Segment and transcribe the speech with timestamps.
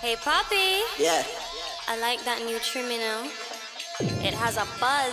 [0.00, 0.80] Hey, Poppy.
[0.98, 1.22] Yeah.
[1.86, 3.28] I like that new trim, you know.
[4.24, 5.12] It has a buzz.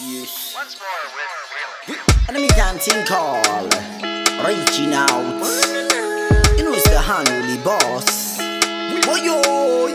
[0.00, 0.56] Yes.
[0.56, 3.44] Once more with And me dancing call.
[4.40, 5.36] Reaching out.
[6.56, 8.38] You know it's the unruly boss.
[9.04, 9.92] Boy, yo.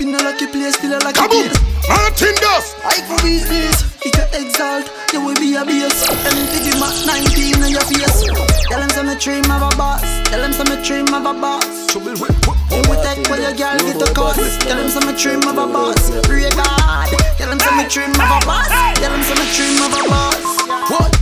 [0.00, 1.46] In a lucky place, still a lucky Kaboom!
[1.46, 1.88] place.
[1.88, 2.74] Martin Dust!
[2.82, 5.60] I for business, it a exalt, you will be a.
[5.60, 8.24] Empty the mat 19 on your face.
[8.68, 10.02] Tell them some dream of a boss.
[10.28, 11.86] Tell them some dream of a boss.
[11.92, 12.36] Trouble with
[12.72, 14.60] You will take where your girl get a cost.
[14.62, 16.10] Tell them some dream of a boss.
[16.26, 17.08] Pray God.
[17.36, 18.68] Tell them some dream of a boss.
[18.96, 20.44] Tell them some dream of a boss.
[20.90, 21.12] What?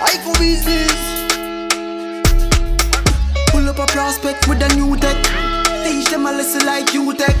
[0.00, 0.94] I for business.
[3.50, 5.37] Pull up a prospect with a new tech.
[5.88, 7.34] Teach them a lesson like you tech.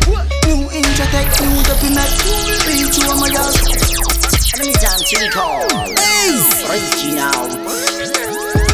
[0.48, 2.08] New intratech, new document.
[2.64, 3.52] Reach you on my girl.
[4.54, 5.60] And me dancing call.
[6.72, 7.52] Reaching out.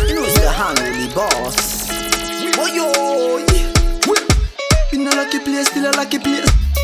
[0.06, 1.88] You know it's the unruly boss.
[2.54, 3.38] Boy, yo.
[3.50, 4.92] yeah.
[4.92, 6.83] In a lucky place, still a lucky place.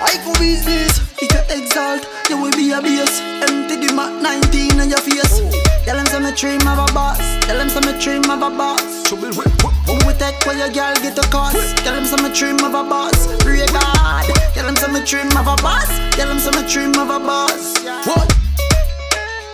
[0.00, 3.18] I for business, it a exalt, you will be a base.
[3.42, 5.42] Empty the mat 19 on your face.
[5.84, 7.18] Tell them some dream of a boss.
[7.42, 9.02] Tell them some dream of a boss.
[9.10, 11.58] Trouble Who will take where your girl get a cost?
[11.82, 13.26] Tell them some dream of a boss.
[13.42, 14.24] Pray God.
[14.54, 15.90] Tell them some dream of a boss.
[16.14, 17.82] Tell them some dream of a boss.
[18.06, 18.30] What?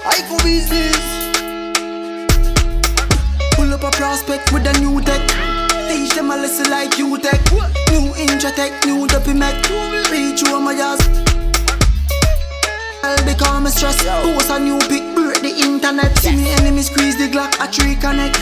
[0.04, 1.00] I for business.
[3.56, 5.43] Pull up a prospect with a new tech.
[5.88, 7.40] Teach them a lesson like you tech.
[7.90, 9.56] New intratech, new document.
[10.10, 11.00] Reach you on my ass.
[13.02, 14.02] I'll become a stress.
[14.02, 16.16] Post a new pic, break the internet.
[16.18, 18.38] See me enemy squeeze the Glock, a tree connect.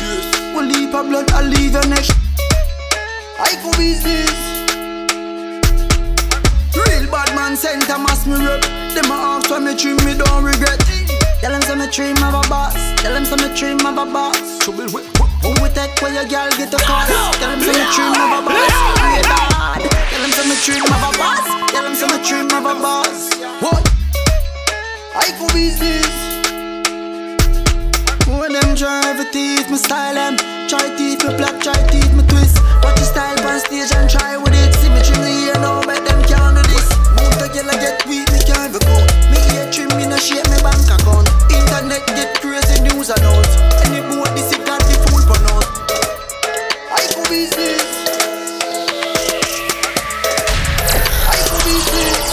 [0.55, 2.05] Will leave a blood, I'll leave your neck.
[3.39, 4.52] I for business.
[6.75, 8.63] Real bad man sent a mass me rep.
[8.95, 10.81] Them a ask when me dream, me don't regret.
[11.41, 12.75] Tell them some me dream of a boss.
[13.03, 14.59] Tell them some me dream of a boss.
[14.65, 15.07] Trouble with
[15.43, 17.05] Who will take where your girl get a call?
[17.37, 18.73] Tell them some me dream of a boss.
[18.97, 19.81] Pray God.
[19.85, 21.45] Tell them some me dream of a boss.
[21.73, 23.35] Tell them some me dream of a boss.
[23.61, 23.83] What?
[25.19, 26.09] I for business.
[28.31, 30.39] When them drive a teeth, me style them.
[30.69, 32.57] Try teeth, me black, try teeth, me twist.
[32.83, 34.73] Watch your style on stage and try with it.
[34.81, 35.82] See me trim the ear now,
[37.63, 38.97] Girl I get weak, me can't even go.
[39.31, 41.31] Me ear trim, me no shape me bank account.
[41.47, 43.47] Internet get crazy news and out.
[43.87, 45.63] Any boy this it got the fool for now.
[46.91, 47.87] I for business.
[51.31, 52.27] I for business.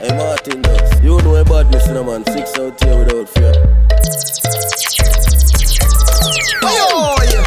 [0.00, 0.64] Hey Martin
[1.04, 3.52] you know a badness in a man, six out here without fear.
[6.62, 7.44] Oh, yeah.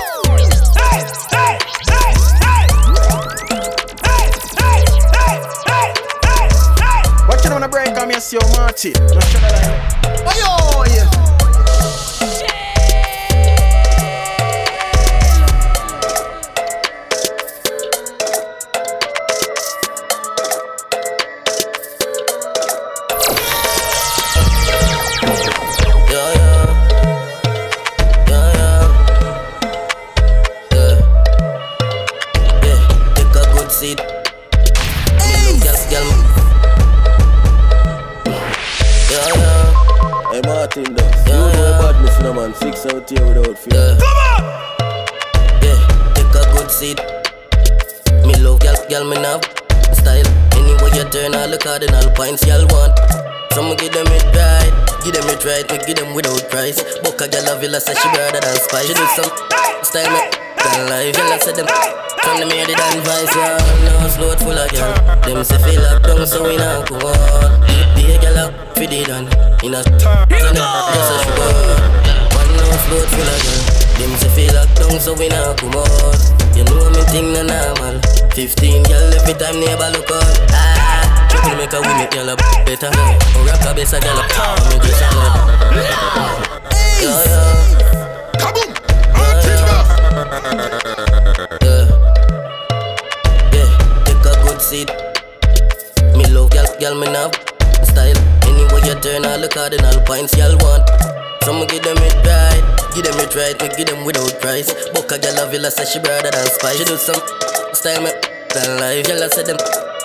[8.24, 8.94] See your Martin?
[9.14, 11.13] No shut.
[52.24, 52.96] Cardinal y'all want.
[53.52, 54.72] Some give them it right,
[55.04, 56.80] give them it right, me give them without price.
[57.04, 58.88] Book a gal a villa say she better than spice.
[58.88, 59.32] She do some
[59.84, 60.22] style me
[60.58, 61.68] gal life, y'all say them
[62.24, 63.36] from the made it advice.
[63.36, 64.94] Yeah, no slow full of gal.
[65.28, 67.60] Them say feel locked down so we not go on.
[67.96, 69.28] Be a gal up for the done.
[69.64, 71.52] In a just a sugar.
[72.40, 73.60] One no float full of gal.
[74.00, 76.24] Them say feel locked down so we not come out.
[76.56, 78.00] You know me thing no normal.
[78.32, 80.73] 15 gal every time neighbor look out.
[81.44, 82.88] Triple make a make gal a better.
[82.88, 84.24] Or rock a bass a gal a
[84.70, 85.12] me just a
[85.76, 85.92] Yeah,
[87.04, 87.52] yeah,
[88.40, 88.72] Kaboom!
[89.12, 89.92] Martin Dust!
[91.64, 91.86] yeah.
[93.52, 93.70] Yeah,
[94.06, 94.90] take a good seat.
[96.16, 97.30] Me love gal, gal me now
[97.84, 98.16] style.
[98.48, 100.88] Anyway you turn all the cardinal points y'all want.
[101.44, 102.64] Some give them it right,
[102.96, 104.72] give them it right, me give them without price.
[104.92, 106.78] Book a gal a villa say she better than spice.
[106.78, 107.20] She do some
[107.74, 108.12] style me
[108.54, 109.06] than life.
[109.08, 109.58] Gal a say them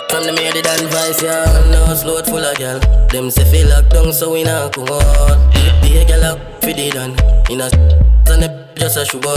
[0.09, 1.45] from the made it advice, yeah.
[1.69, 2.79] No slow it full of gal.
[3.09, 5.37] Them say feel locked down so we not come out.
[5.81, 7.13] Be a gal up for the done.
[7.49, 7.69] In a
[8.33, 9.29] and the just a sugar.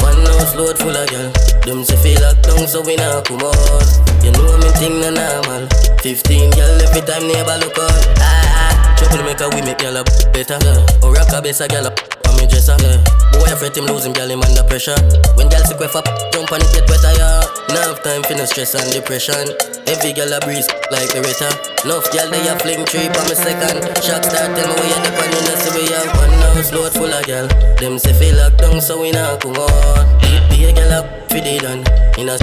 [0.00, 1.28] One house load full of gal.
[1.66, 3.86] Them say feel locked down so we not come out.
[4.22, 5.66] You know me thing no normal.
[6.00, 8.06] 15 gal every time neighbor look out.
[8.22, 10.58] Ah, trouble maker we make gal up better.
[11.02, 12.19] Or rock a bass a gal up.
[12.50, 12.80] And me dress up.
[12.82, 12.98] Yeah.
[13.32, 14.98] Boy him lose him, girl, him under pressure.
[15.34, 17.44] When girl sick up, jump on it, get wetter, yeah.
[17.68, 19.54] Now have time for no stress and depression.
[19.86, 21.50] Every girl a breeze like Beretta.
[21.84, 23.82] Enough girl they a fling tree on me second.
[24.02, 26.72] Shock start tell me where you dip and you know see we have one house
[26.72, 27.48] load full of girl.
[27.78, 30.06] Them say feel locked down so we not come out.
[30.50, 31.82] Be a girl up for the done.
[32.18, 32.36] In a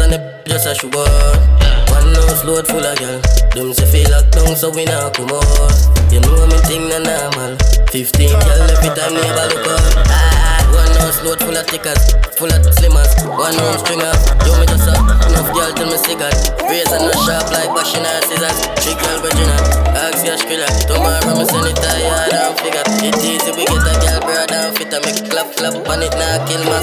[0.00, 1.81] and the just a sugar.
[1.92, 3.20] One house load full of girl.
[3.52, 5.76] Them say feel locked down so we not come out.
[6.08, 7.56] You know me thing na normal.
[7.92, 10.08] 15 girl every time neighbor look up.
[10.08, 12.00] Ah, one house load full of tickers,
[12.36, 13.12] full of slimmers.
[13.28, 14.20] One house stringers.
[14.48, 14.96] Yo me just a
[15.28, 16.32] enough girl tell me cigar.
[16.64, 18.58] Razor no sharp like bashing her scissors.
[18.80, 19.60] Three girl virginal.
[19.92, 20.68] Ask your skrilla.
[20.88, 22.84] Tomorrow me send it tired and figure.
[23.04, 26.14] It easy we get a girl brother and fit and make clap clap on it
[26.16, 26.80] now kill know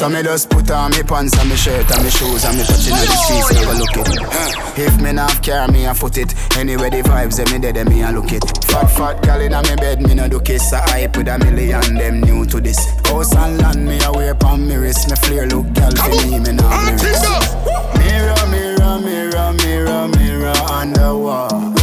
[0.00, 2.64] So me just put on me pants and me shirt and me shoes and me
[2.64, 4.78] touching on the streets never look it.
[4.78, 6.32] If me not care me a foot it.
[6.56, 8.42] Anyway the vibes them me dead them me a look it.
[8.64, 10.72] Fat fat gal inna me bed me no do kiss.
[10.72, 12.78] I hype with a million them new to this.
[13.10, 15.10] House and land me a wear pon me wrist.
[15.10, 17.22] Me flare look gal for me me nah me Until wrist.
[17.22, 17.98] dust.
[17.98, 21.79] Mirror mirror mirror mirror mirror on the wall.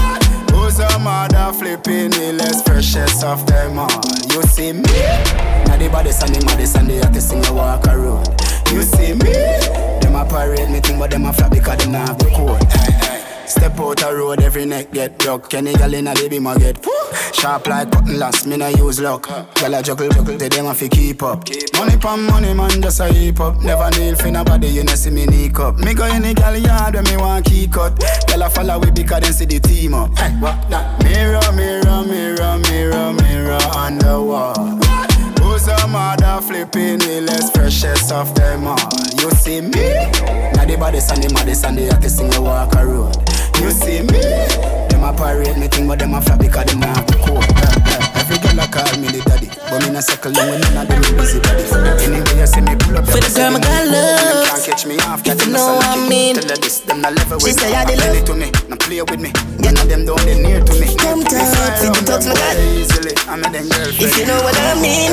[0.97, 4.01] A mother flipping the less freshest of them all?
[4.33, 4.81] You see me?
[4.81, 8.27] Now the body and the maddest and the I walk around.
[8.71, 9.31] You see me?
[10.01, 13.06] Them a parade me thing, but them a flap because them not have the code.
[13.47, 15.49] Step out a road, every neck get broke.
[15.49, 16.85] Kenny gal inna the beam a get.
[17.33, 19.27] Sharp like cutting loss, me no use luck.
[19.55, 21.47] Gal a juggle juggle, they them a fi keep up.
[21.77, 23.61] Money pon money, man, just a heap up.
[23.61, 25.77] Never kneel for nobody, you know see me sneak up.
[25.77, 27.97] Me go in the gal yard when me want key cut.
[28.27, 30.17] Gal a follow we because them see the team up.
[30.17, 31.01] Hey, what that?
[31.03, 34.77] Mirror, mirror, mirror, mirror, mirror on the wall.
[35.41, 38.77] Who's a mother flipping the less freshest of them all?
[39.19, 39.93] You see me?
[40.53, 40.75] Now the
[41.13, 43.26] and the maddest and the hottest thing you walk around.
[43.61, 44.21] You see me?
[44.89, 47.43] Them a parade me thing, but them a flap because them not the code.
[47.43, 48.19] Eh, eh.
[48.21, 50.87] Every girl a call me the daddy, but me not circle long when none of
[50.87, 51.63] them busy body.
[52.05, 54.49] Anyway, you see me pull up, For the girl my girl You loves.
[54.49, 56.35] can't catch me off, catch you me know what I mean.
[56.37, 57.75] Tell her this, them not level She with say me.
[57.75, 58.25] I the love.
[58.29, 59.31] to me, now play with me.
[59.59, 60.87] None of them down they near to me.
[60.97, 62.57] Come Me fly fit the talks, my God.
[62.77, 63.13] easily.
[63.27, 64.01] I'm a them girlfriend.
[64.05, 65.11] If you know what I mean.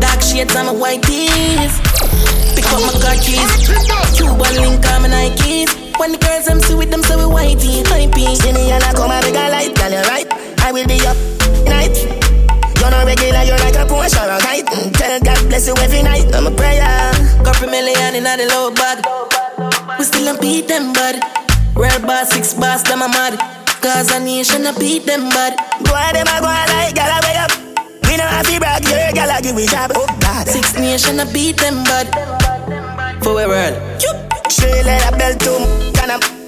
[0.00, 1.72] Dark shades on my white tees.
[2.54, 3.50] Pick up my car keys.
[4.16, 5.72] Cuban link on my Nikes.
[5.98, 8.34] When the girls I'm see with them, so we whitey, hypey.
[8.36, 10.26] See me and I come and make a light, girl, you right.
[10.60, 11.16] I will be up
[11.70, 11.94] night.
[12.80, 14.66] You're not regular, you're like a Porsche or a kite.
[14.66, 16.28] Mm, Tell God bless you every night.
[16.34, 16.82] I'm a prayer.
[17.44, 19.00] Couple million in the low bag.
[19.98, 21.22] We still don't beat them, bud.
[21.76, 23.38] Real boss, six boss, them a mad.
[23.80, 25.54] Cause a nation, I beat them, bud.
[25.84, 27.52] Boy, them a go on like, gal, I wake up.
[28.08, 29.92] We know have to brag, yeah, gal, I give we job.
[29.94, 30.48] Oh, God.
[30.48, 32.06] Six nation, I beat them, bud.
[33.22, 33.78] For we world.
[34.64, 36.44] Let a belt to can I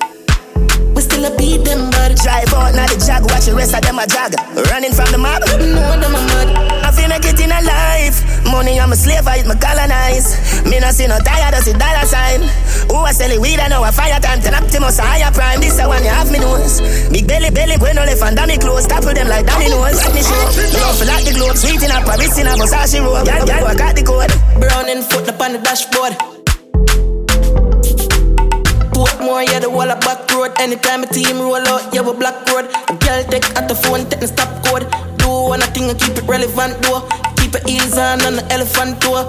[0.96, 2.16] we still a beat them, bud.
[2.16, 4.32] Drive out now the jag, watch the rest of them a jag.
[4.72, 6.48] Running from the mob, no them a mad.
[6.80, 8.24] I feel like it in a life.
[8.48, 10.32] Money, I'm a slave, I eat my colonize.
[10.64, 12.48] Me no see no tired, I see dollar sign.
[12.88, 14.40] Who I sell it weed, I know a fire time.
[14.40, 15.60] Ten Optimus, a higher prime.
[15.60, 16.80] This a one you have me nose.
[17.12, 18.88] Big belly, belly, when no left and damn me close.
[18.88, 20.00] Topple them like Danny nose.
[20.00, 20.48] Let me show.
[20.80, 21.60] Love like the globe.
[21.60, 23.20] Sweet in a Paris, in a Versace robe.
[23.28, 24.32] Girl, girl, I got the code.
[24.56, 26.35] Brown and foot up on the dashboard.
[28.96, 30.52] Portmore, yeah, the wall of back road.
[30.58, 32.64] Anytime a team roll out, yeah, we black road.
[32.88, 34.88] A girl take at the phone, take the stop code.
[35.18, 37.04] Do one thing and keep it relevant, though.
[37.36, 39.26] Keep it heels on the elephant tour.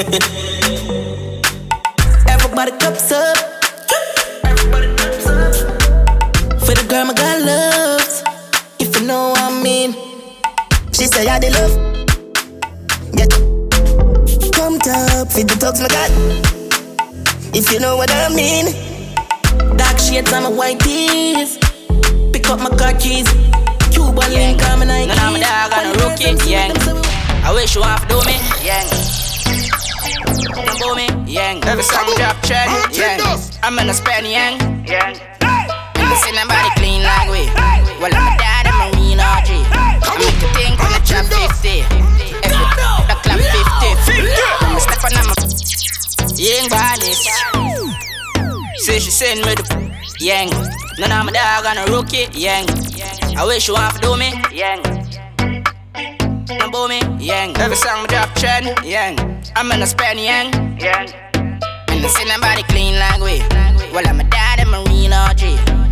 [2.32, 3.36] Everybody cups up.
[4.42, 5.52] Everybody cups up.
[6.64, 8.24] For the girl my girl loves.
[8.78, 9.92] If you know what I mean.
[10.96, 11.76] She say I the love.
[13.12, 13.28] Yeah.
[14.56, 16.10] Come top, feed the talks my God.
[17.54, 18.89] If you know what I mean.
[19.76, 21.58] Dark shades on my white tees.
[22.32, 23.28] Pick up my car keys.
[23.92, 25.08] Cuban link on my Nike.
[25.08, 26.72] None of my dog on a rookie, yeah.
[27.44, 28.84] I wish you have do me, yeah.
[30.78, 31.60] Do me, yeah.
[31.64, 33.18] Every song drop trend, yeah.
[33.62, 34.56] I'm in a span, yeah.
[34.86, 35.30] Yeah.
[36.20, 37.46] See nobody clean like we.
[38.00, 39.50] Well, I'm a dad, I'm a mean RG.
[39.72, 41.80] I make you think when I drop 50.
[42.44, 42.66] Every
[43.08, 43.40] the club
[44.04, 44.20] 50.
[44.60, 47.59] I'm a step on I'm a bodies.
[48.90, 49.62] Say she send me the
[50.18, 50.50] yang.
[50.98, 52.66] None of my dog on a rookie, yang.
[53.38, 54.82] I wish you want to do me, yang.
[56.58, 57.56] No boo me, yang.
[57.58, 59.14] Every song me drop trend, yang.
[59.54, 60.50] I'm in a span, yang.
[60.80, 61.14] Yang.
[61.86, 63.38] And I see nobody clean like we.
[63.94, 65.42] Well, I'm a dad and marine OG.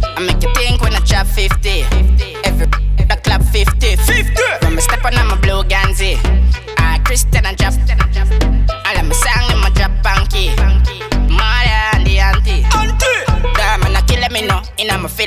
[0.02, 1.86] I make you think when I drop 50.
[2.42, 3.94] Every the club 50.
[3.94, 4.42] 50.
[4.62, 6.18] When me step on, I'm a blue Ganzi.
[6.76, 7.74] I Christian and drop.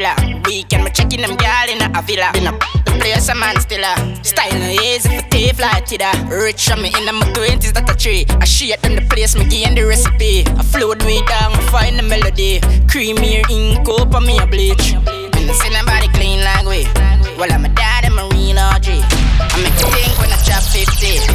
[0.01, 0.41] In a my filler.
[0.45, 2.31] Weekend, me checking them girl in a villa.
[2.33, 4.23] In a the place, a man still a.
[4.23, 6.09] Style no easy for live like Tida.
[6.27, 8.25] Rich on me in my twenties, that a tree.
[8.41, 10.41] I shit in the place, me gain the recipe.
[10.57, 12.61] I flow the way down, I find the melody.
[12.89, 14.93] Creamier ink, up on me a bleach.
[14.93, 16.89] And I see nobody clean like we.
[17.37, 18.89] Well, I'm a dad and marine OG.
[18.89, 21.29] I make you think when I drop 50.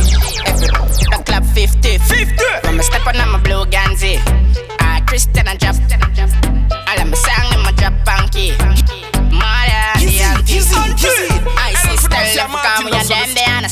[0.51, 0.69] Every
[1.15, 1.99] I clap 50.
[1.99, 2.45] 50.
[2.67, 4.19] When I step on, I'm a blue Ganzi.
[4.81, 5.77] I Christian and drop.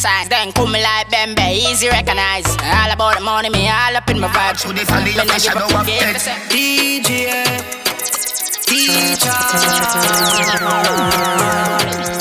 [0.04, 0.44] Them they on.
[0.44, 2.46] Then come like Bembe, easy recognize.
[2.60, 4.60] All about the money, me all up in my vibe.
[4.62, 6.26] To the family, Me not the give shadow a of fuck death.
[6.26, 7.10] if DJ,
[8.66, 9.32] teacher.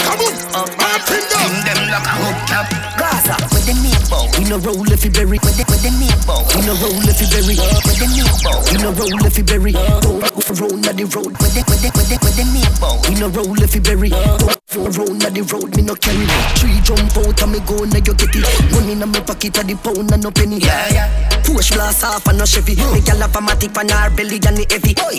[0.03, 2.67] Come on, uh, Martin Bring them like a hubcap.
[2.97, 4.29] Gaza, with the meat bow.
[4.37, 5.41] We no roll if you bury.
[5.41, 6.45] With the, with the meat bow.
[6.53, 7.57] We no roll if you bury.
[7.57, 8.61] With the meat bow.
[8.69, 9.73] We no roll if you bury.
[9.73, 11.33] Don't go for roll na the road.
[11.41, 13.01] With the, with the, with the, with the meat bow.
[13.09, 14.09] We no roll if you bury.
[14.13, 15.73] Don't for roll na the road.
[15.73, 16.25] Me no carry.
[16.61, 18.45] Tree jump out and me go na you get it.
[18.69, 20.61] Money na me pocket a the pound and no penny.
[20.61, 21.09] Yeah, yeah.
[21.43, 22.77] Push blast off and no Chevy.
[22.93, 24.93] Me gyal have a matic on her belly and the heavy.
[25.01, 25.17] Oi,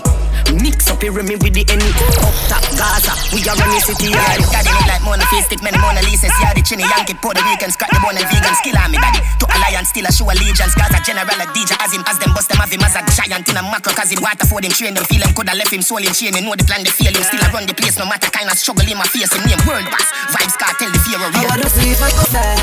[0.63, 1.91] mix up here me with the any.
[2.23, 4.11] Up top Gaza, we are running city.
[4.15, 6.33] Yeah, the daddy like Mona Face, stick many Mona Lisas.
[6.41, 9.21] Yeah, the chinny Yankee, Puerto Rican, scratch the bone and vegan, skill me daddy.
[9.41, 10.75] To alliance, still a show allegiance.
[10.75, 13.49] Gaza general a DJ as him, as them bust them have him as a giant
[13.49, 13.93] in a macro.
[13.93, 16.35] Cause him water for them train them, feel him coulda left him soul in chain.
[16.35, 17.23] You know the plan, they feel him.
[17.25, 19.33] Still I run the place, no matter kind of struggle in my face.
[19.33, 21.49] Him name world boss, Vybz Kartel, the fear of I real.
[21.49, 22.55] wanna see if I go fair.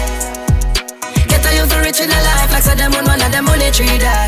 [1.27, 3.71] Get a youth rich in a life like so them on one of them money
[3.71, 4.27] tree that.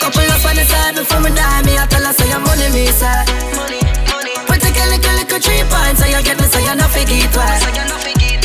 [0.00, 2.68] Couple up on the side before me die, me I tell her say your money
[2.70, 3.24] me sir.
[4.46, 7.26] But take a little little three points, so you get me so you no figure
[7.26, 7.58] it why.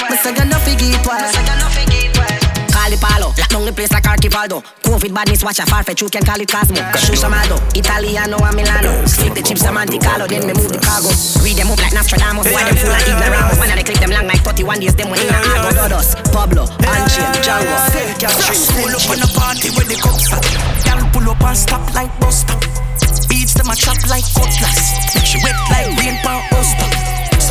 [0.09, 1.21] Me say you no figure it why.
[1.29, 1.90] Call it
[3.01, 4.61] palo, lock down the place like Archivaldo.
[4.85, 6.77] Covid badness, watch a farfetch, you can call it Cosmo.
[7.01, 8.93] Shoes Amado, Italiano and Milano.
[9.09, 11.09] Sleep the chips, a Monte Carlo, then me move the cargo.
[11.41, 13.57] Read them up like Nostradamus, why them full of ignorance.
[13.57, 16.13] When they click them long like 31 days, them when in a Argo Dodos.
[16.29, 17.77] Pablo, Anchi, Django,
[18.77, 20.45] Pull up on a party with the cups up.
[20.85, 22.61] Girl pull up and stop like bus stop.
[23.27, 25.15] Beats them a chop like cutlass.
[25.15, 26.39] Make she wet like rain pan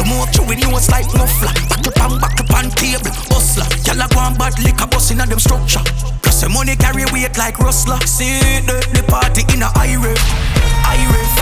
[0.00, 1.52] Some more chewing nose like muffler.
[1.68, 3.68] Buckle pan, buckle pan table, hustler.
[3.84, 5.84] Gyal a go and bad liquor bust inna them structure.
[6.22, 8.00] Plus the money carry weight like rustler.
[8.06, 10.16] See the, the party in a high rave,
[10.88, 11.36] high rave.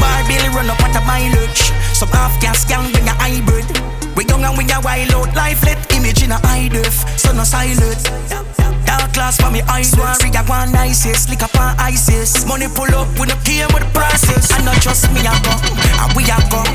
[0.00, 0.24] Bar
[0.56, 1.68] run up at a mileage.
[1.92, 3.97] Some half gas gang bring a hybrid.
[4.18, 7.30] We young and we a wild out life let image in a high def, so
[7.30, 8.02] no silent.
[8.82, 12.42] Dark class for me eyes, rig a one ISIS, lick up on ISIS.
[12.42, 14.50] Money pull up, we no care with the process.
[14.50, 15.54] I not trust me a go,
[16.02, 16.66] and we a go.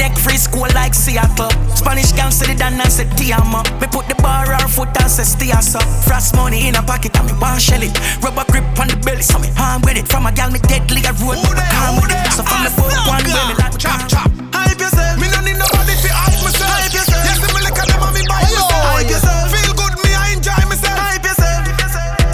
[0.00, 1.52] Neck free school like Seattle.
[1.76, 3.68] Spanish gang say the dan and say Tiama.
[3.84, 5.84] Me put the bar or foot and say stay up.
[6.08, 7.92] Frost money in a pocket and me want shell it.
[8.24, 10.08] Rubber grip on the belly, so me hand with it.
[10.08, 12.32] From a gal me deadly a road, me calm with it.
[12.32, 14.32] So from the boat one way me like Chop, chop.
[14.56, 15.20] Hype yourself.
[15.20, 15.77] Me no need nobody
[18.18, 18.82] lick at them and me buy myself.
[18.90, 19.50] Hype yourself.
[19.54, 20.98] Feel good, me I enjoy myself.
[20.98, 21.62] Hype yourself.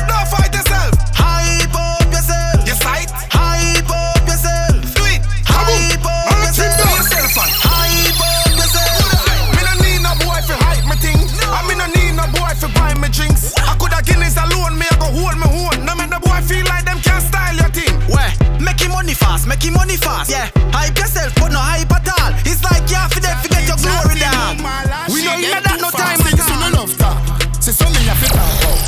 [0.09, 0.93] Don't fight yourself.
[1.12, 2.57] Hype up yourself.
[2.64, 3.11] You sight.
[3.29, 4.81] Hype up yourself.
[4.95, 5.21] Do it.
[5.45, 6.81] Hype up yourself.
[6.81, 7.50] Yourself on.
[7.69, 9.05] Hype up yourself.
[9.53, 11.21] Me no need no boy for hype me thing.
[11.53, 13.53] I me no need no boy for buy me drinks.
[13.59, 15.85] I coulda Guinness alone, me I go hold me own.
[15.85, 17.93] No make the boy feel like them can't style your thing.
[18.09, 18.33] Where?
[18.61, 20.31] Making money fast, making money fast.
[20.31, 22.33] Yeah, hype yourself, but no hype at all.
[22.45, 24.94] It's like you have to forget your glory down.
[25.35, 26.62] Know you that no time at all.
[26.62, 27.19] no love talk.
[27.59, 28.79] Say something you fit talk about.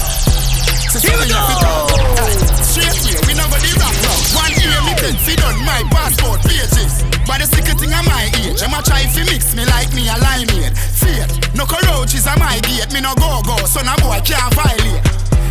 [0.94, 2.62] Say something you fit talk about.
[2.62, 4.14] Straight way, we never the rap now.
[4.38, 7.02] One ear me can see on my passport pages.
[7.26, 10.14] But the secret thing of my age, I'ma try fi mix me like me a
[10.22, 10.70] limeade.
[10.78, 11.26] Fear,
[11.58, 12.94] no cockroaches at my gate.
[12.94, 15.02] Me no go go, so no boy can't violate.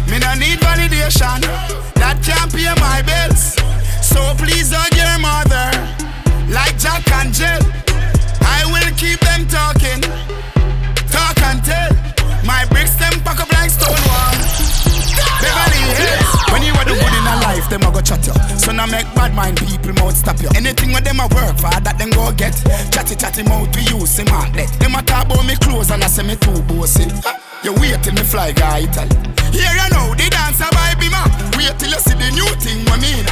[0.07, 1.43] Me no need validation,
[1.99, 3.59] that can't pay my bills.
[3.99, 5.75] So please hug your mother,
[6.47, 7.59] like Jack and Jill.
[8.47, 9.99] I will keep them talking,
[11.41, 11.91] and tell.
[12.45, 14.37] My bricks them pack up like stone wall.
[15.41, 16.29] Beverly Hills.
[16.51, 18.33] When you are the good in a life, them a go chat you.
[18.57, 20.49] So now make bad mind people mouth stop you.
[20.55, 22.55] Anything when them a work for, that them go get.
[22.91, 24.69] Chatty chatty mouth to use him outlet.
[24.79, 27.09] Them a talk about me clothes and I say me too bossy.
[27.63, 29.09] You wait till me fly guy Italy.
[29.51, 31.27] Here you know the dancer be man.
[31.57, 33.25] Wait till you see the new thing what me.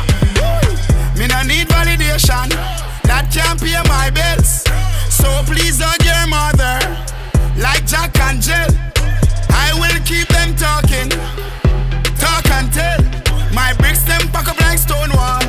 [1.17, 2.49] Me no need validation.
[3.05, 4.65] That can't pay my bills.
[5.13, 6.81] So please hug your mother,
[7.57, 8.67] like Jack and Jill.
[9.49, 11.09] I will keep them talking,
[12.17, 12.99] talk and tell.
[13.53, 15.41] My bricks them pack up like stone wall.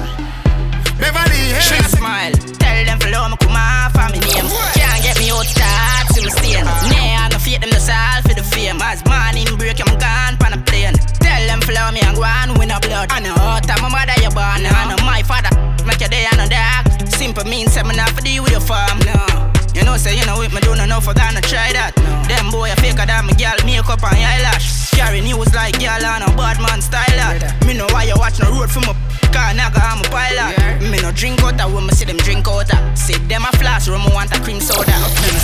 [1.01, 1.93] Beverly She a Hills.
[1.99, 2.33] smile.
[2.61, 4.49] Tell them follow me come off of me name.
[4.77, 6.65] Can't get me out start to me stain.
[6.65, 8.81] Nah, I no fake them the salt for the fame.
[8.81, 10.95] As morning break, I'm gone pan a plane.
[11.25, 13.09] Tell them follow me and go on win a blood.
[13.11, 14.63] I know how time my mother you born.
[14.63, 15.51] I know my father
[15.85, 17.09] make your day on the dark.
[17.09, 18.99] Simple means me not for deal with your farm.
[19.09, 21.93] No, you know, say, you know, with me do not know for that, try that.
[22.31, 24.91] Them boy, I faker than me girl, makeup and eyelash.
[24.95, 27.59] Carry news like girl on a bad man style that.
[27.67, 28.95] Me know why you watch no road from a
[29.35, 30.55] car, nigga, I'm a pilot.
[30.81, 32.95] Me no drink that when me see them drink that.
[32.95, 34.95] See them a flash, rum want a cream soda.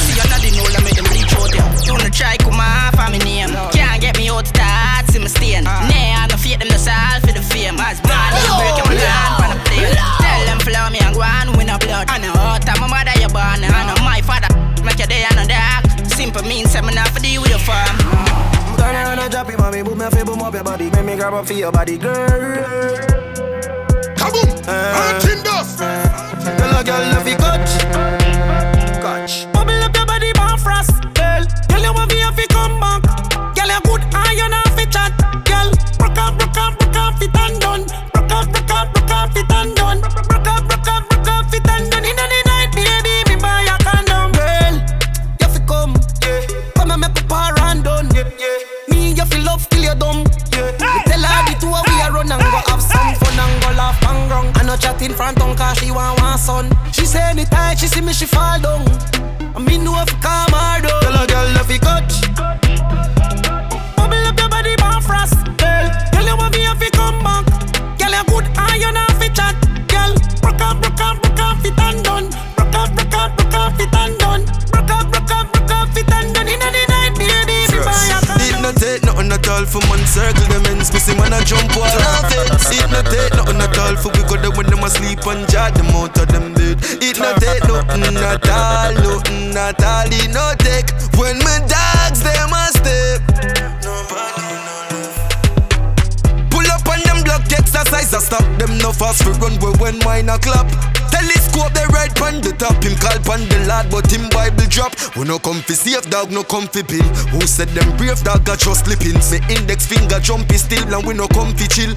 [0.07, 1.67] See you not the know, let me them bleach out ya.
[1.85, 3.53] You no try come off of me name.
[3.75, 5.67] Can't get me out the start, see me stain.
[5.67, 5.85] Ah.
[5.91, 7.77] Nah, I no fake them the salt for the fame.
[7.77, 9.95] As blind, you break my land on the plane.
[9.95, 12.09] Tell them flow me and go on win a blood.
[12.09, 14.49] I know how time my mother you born, I know my father
[14.85, 15.85] make your day on the dark.
[16.09, 17.97] Simple means I'm not for deal with your farm.
[18.77, 19.83] Turn around and drop it, mommy.
[19.83, 20.91] Boom, me boom up your body.
[20.91, 22.29] Make me grab up for your body, girl.
[24.17, 24.49] Kaboom!
[24.69, 24.93] Eh.
[24.97, 25.79] Hunting dust!
[25.79, 27.73] Tell a girl if you catch.
[29.01, 29.53] Catch.
[29.53, 31.45] Bubble up your body, born frost, girl.
[31.69, 33.03] Girl, you want me if you come back.
[33.57, 35.13] Girl, you good iron off it chat.
[35.45, 37.85] Girl, broke off, broke off, broke off it and done.
[38.13, 40.30] Broke off, broke off, broke off it and done.
[41.51, 42.05] Broke off, broke off, broke off it and done.
[42.05, 44.33] Inna the night, baby, me buy a condom.
[44.33, 44.75] Girl,
[45.41, 46.47] you fi come, yeah.
[46.75, 48.59] Come and make papa run done, yeah, yeah.
[48.89, 50.71] Me, you fi love till you dumb, yeah.
[50.73, 53.63] Me tell her the two of we a run and go have some fun and
[53.63, 54.53] go laugh bang wrong.
[54.55, 56.71] I no chat in front on cause she want one son.
[56.93, 58.87] She say anytime she see me she fall down.
[59.55, 61.03] I me know if calm her down.
[61.03, 62.70] Tell a girl if you catch.
[71.61, 72.31] Off, it and done.
[72.57, 74.45] Broke off, broke off, broke off it and done.
[74.73, 76.49] Broke off, broke off, broke off it and done.
[76.49, 77.69] Inna the night, baby, me
[78.49, 80.93] It no take nothing at all for man circle them ends.
[80.93, 82.49] Missy man a jump wall off it.
[82.73, 85.49] It no take nothing at all for we go there when them a sleep and
[85.51, 86.81] jar them out of them bed.
[87.03, 90.09] It no take nothing at all, nothing at all.
[90.09, 90.89] It no take
[91.21, 93.21] when my dogs them a step.
[93.85, 95.13] Nobody no love.
[96.49, 99.99] Pull up on them block exercise, I stop them no fast for run where when
[100.01, 100.69] mine a clap.
[101.11, 104.95] Telescope they right pan the top, him call pan the lad, but him Bible drop.
[105.17, 107.05] We no come fi safe dog, no come fi bill.
[107.35, 109.21] Who said them brave dog got just slipping?
[109.21, 111.95] Say index finger jumpy still, and we no come fi chill.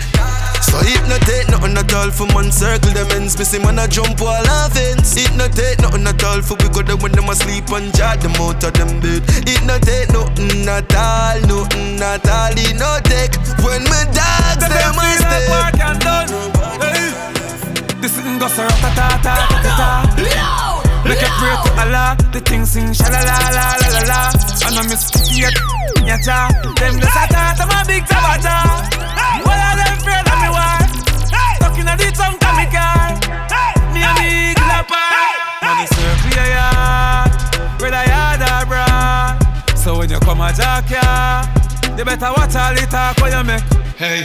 [0.63, 3.37] So it no take nothing at all for man circle them ends.
[3.37, 5.15] Me see man a jump wall and fence.
[5.17, 7.93] It no take nothing at all for we go there when them a sleep and
[7.93, 9.21] jar them out of them bed.
[9.45, 12.57] It no take nothing at all, nothing at all.
[12.57, 15.83] It no take when my dogs them a step.
[18.39, 18.49] Work and done.
[18.49, 18.49] Hey.
[18.49, 21.03] This thing a ta ta ta ta ta.
[21.05, 24.31] Make it pray to Allah, the thing sing sha la la la la.
[24.65, 25.53] And I miss yet,
[26.07, 26.47] yata.
[26.79, 28.55] Them the sata, to my big tabata.
[29.43, 30.79] What are them afraid of me why?
[31.59, 33.19] Talking at the tongue to me car.
[33.91, 35.03] Me a big lapper.
[35.61, 36.67] Money circle ya ya,
[37.79, 39.77] whether yard or broad.
[39.77, 41.43] So when you come a jack ya,
[41.97, 43.63] you better watch all the talk when you make.
[43.97, 44.23] Hey,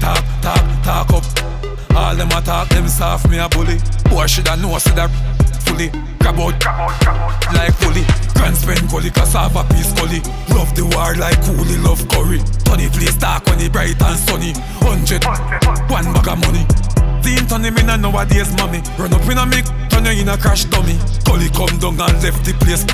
[0.00, 1.55] talk, talk, talk up.
[1.96, 3.78] All them a talk, them soft, me a bully.
[4.10, 5.10] Boy shoulda know see that
[5.64, 5.88] fully.
[6.20, 6.60] Grab out,
[7.54, 8.04] like fully.
[8.34, 10.20] Grand spend gully, cassava piece gully.
[10.52, 12.40] Love the war like coolie, love curry.
[12.64, 14.52] Tony place dark when it bright and sunny.
[14.84, 15.24] Hundred,
[15.88, 16.85] one bag of money.
[17.26, 18.78] Teen turn him in a nowadays mommy.
[18.94, 20.94] Run up in a mic, turn in a crash dummy.
[21.26, 22.86] Gully come down and left the place.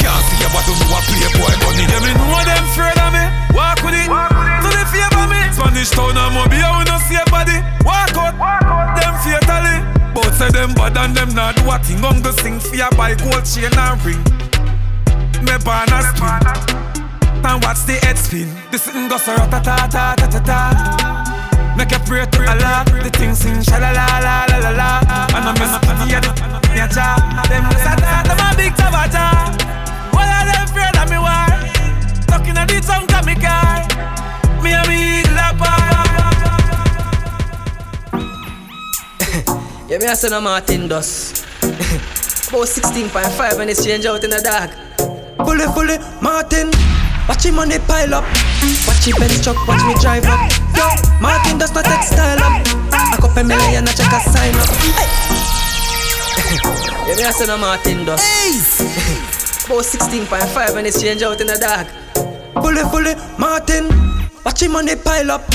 [0.00, 1.84] Can't see you but you know a playboy bunny.
[1.84, 3.24] Them in know them afraid of me.
[3.52, 5.36] Walk with it, to the favor me.
[5.52, 7.60] Spanish town and mobile, we no see a body.
[7.84, 8.32] Walk out,
[8.96, 9.76] them fatally.
[10.16, 12.00] But say them bad and them not a thing.
[12.00, 14.24] Gon' go sing ya buy gold chain and ring.
[15.44, 16.40] Me born a spin.
[17.44, 18.48] And watch the head spin.
[18.72, 21.13] The sitting go so ta ta ta ta ta ta.
[21.76, 22.84] Make a pray to Allah.
[22.86, 24.90] The thing sing sha la la la la la la.
[25.34, 26.20] And I'm pity ya
[26.74, 27.18] ya cha.
[27.50, 29.50] Them the sata, them a big tabata.
[30.14, 31.50] What are them afraid of me why?
[32.26, 33.82] Talking a the tongue to me car.
[34.62, 35.74] Me a big lapper.
[39.90, 41.44] Yeah, me a son of Martin Dust.
[42.48, 44.70] About 16.5 when it's change out in the dark.
[45.44, 46.70] Fully, fully, Martin.
[47.28, 48.24] Watch him on the pile up.
[48.86, 50.40] Watch him bench truck, watch me drive up.
[50.76, 50.84] Yo,
[51.20, 52.60] Martin does not take style up.
[52.92, 54.68] A couple million, I check a sign up.
[54.92, 55.08] Hey.
[57.08, 58.24] yeah, me a of Martin Dust.
[59.64, 61.88] About 16.5 when it's change out in the dark.
[62.60, 63.88] Fully, fully, Martin.
[64.44, 65.48] Watch him on the pile up.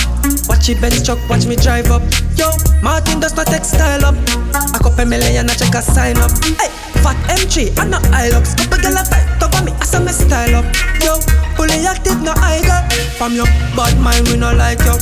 [0.50, 2.02] Watch him bench truck, watch me drive up.
[2.34, 2.50] Yo,
[2.82, 4.16] Martin does not take style up.
[4.74, 6.32] A couple million, I check a sign up.
[6.58, 8.56] Hey, fat M3, I'm not Hilux.
[8.58, 10.66] Couple girl a fight over me, I saw me style up.
[11.02, 11.20] Yo,
[11.56, 12.84] fully active, no idle.
[13.18, 14.96] From your bad mind, we no like you.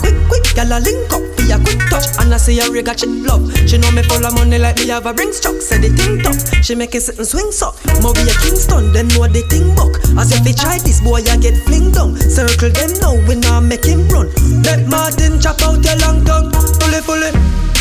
[0.00, 1.22] Quick, quick, girl a link up.
[1.36, 2.94] Be a quick touch, and I see a rig a
[3.26, 3.50] love.
[3.66, 5.60] She know me full of money like me have a ring struck.
[5.60, 7.72] Say the thing tough, she make it sit and swing so.
[7.82, 9.98] Be a Kingston, then know the thing buck.
[10.18, 12.16] As if they try this boy, I get fling down.
[12.16, 14.30] Circle them now, we now make him run.
[14.62, 17.30] Let Martin chop out your long tongue, fully, fully.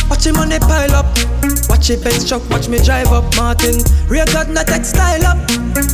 [0.10, 1.08] Watch him on the pile up.
[1.82, 3.82] Watch it Benz truck, watch me drive up Martin.
[4.06, 5.42] Record not textile up.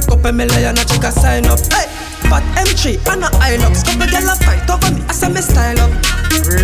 [0.04, 1.64] Couple million a check a sign up.
[1.72, 1.88] Hey
[2.28, 3.88] Fat M3 and a Hilux.
[3.88, 5.88] Couple gyal a fight over me, I say me style up.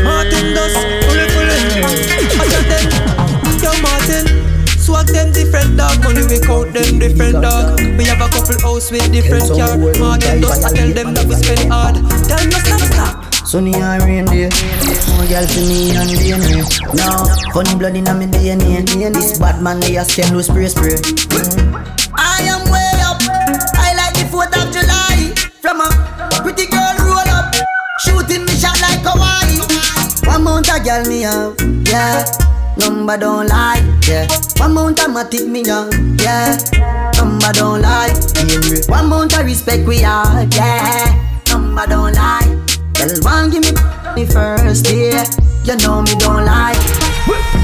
[0.04, 0.76] Martin does,
[1.08, 1.56] fully fully
[2.36, 2.84] Watch out them,
[3.64, 4.28] yo Martin
[4.76, 7.80] Swag them different dog, money we count them different dog.
[7.80, 9.78] We have a couple house with different car.
[10.04, 11.96] Martin does I tell them that we spend hard.
[12.28, 13.23] Tell me stop stop.
[13.46, 14.50] Sunny and rain day.
[15.14, 16.64] More girl see me and DNA
[16.96, 20.96] Now, funny blood in my DNA This bad man they a scam with spray spray.
[20.98, 21.76] Hmm.
[22.16, 23.20] I am way up.
[23.76, 25.36] I like the 4th of July.
[25.62, 25.90] From a
[26.42, 27.54] pretty girl roll up.
[28.00, 29.60] Shooting me shot like Hawaii
[30.26, 31.56] One mount a girl me have,
[31.88, 32.26] yeah.
[32.78, 34.26] Number don't lie, yeah.
[34.58, 36.58] One mount a matic me have, yeah.
[37.18, 38.14] Number don't lie,
[38.48, 38.82] yeah.
[38.88, 41.42] One mount a respect we have, yeah.
[41.50, 42.63] Number don't lie
[43.04, 43.72] Girl, one give me
[44.16, 45.28] me first, yeah.
[45.68, 46.72] You know me don't lie.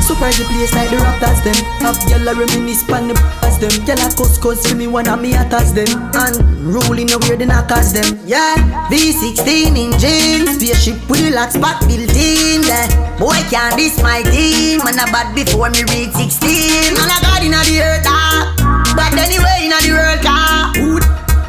[0.04, 1.56] Surprise the place like the Raptors them.
[1.80, 3.15] Have gyal a reminisce pon the
[3.47, 3.71] as them.
[3.88, 5.88] Gyal a cuss me one of me attacks them.
[6.12, 8.19] And the weird the knockers them.
[8.28, 8.56] Yeah,
[8.91, 12.67] V16 in jeans, spaceship with the lock spot built in.
[12.67, 12.91] Yeah.
[13.15, 14.84] Boy can't diss my team.
[14.84, 16.99] Man a bad before me reach 16.
[16.99, 18.91] Man a god inna the earth ah.
[18.91, 20.75] But anyway inna the world car.
[20.75, 20.99] Who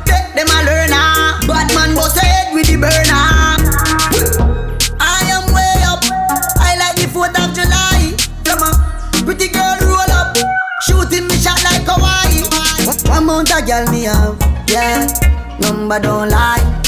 [0.06, 1.29] take them a learner?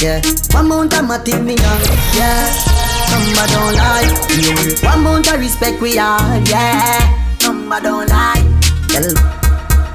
[0.03, 0.21] Yeah.
[0.51, 2.51] One mount a matic me have, yeah.
[3.11, 4.91] Number don't lie, yeah.
[4.91, 7.39] One mount a respect we have, yeah.
[7.43, 8.43] Number don't lie,
[8.91, 9.43] yeah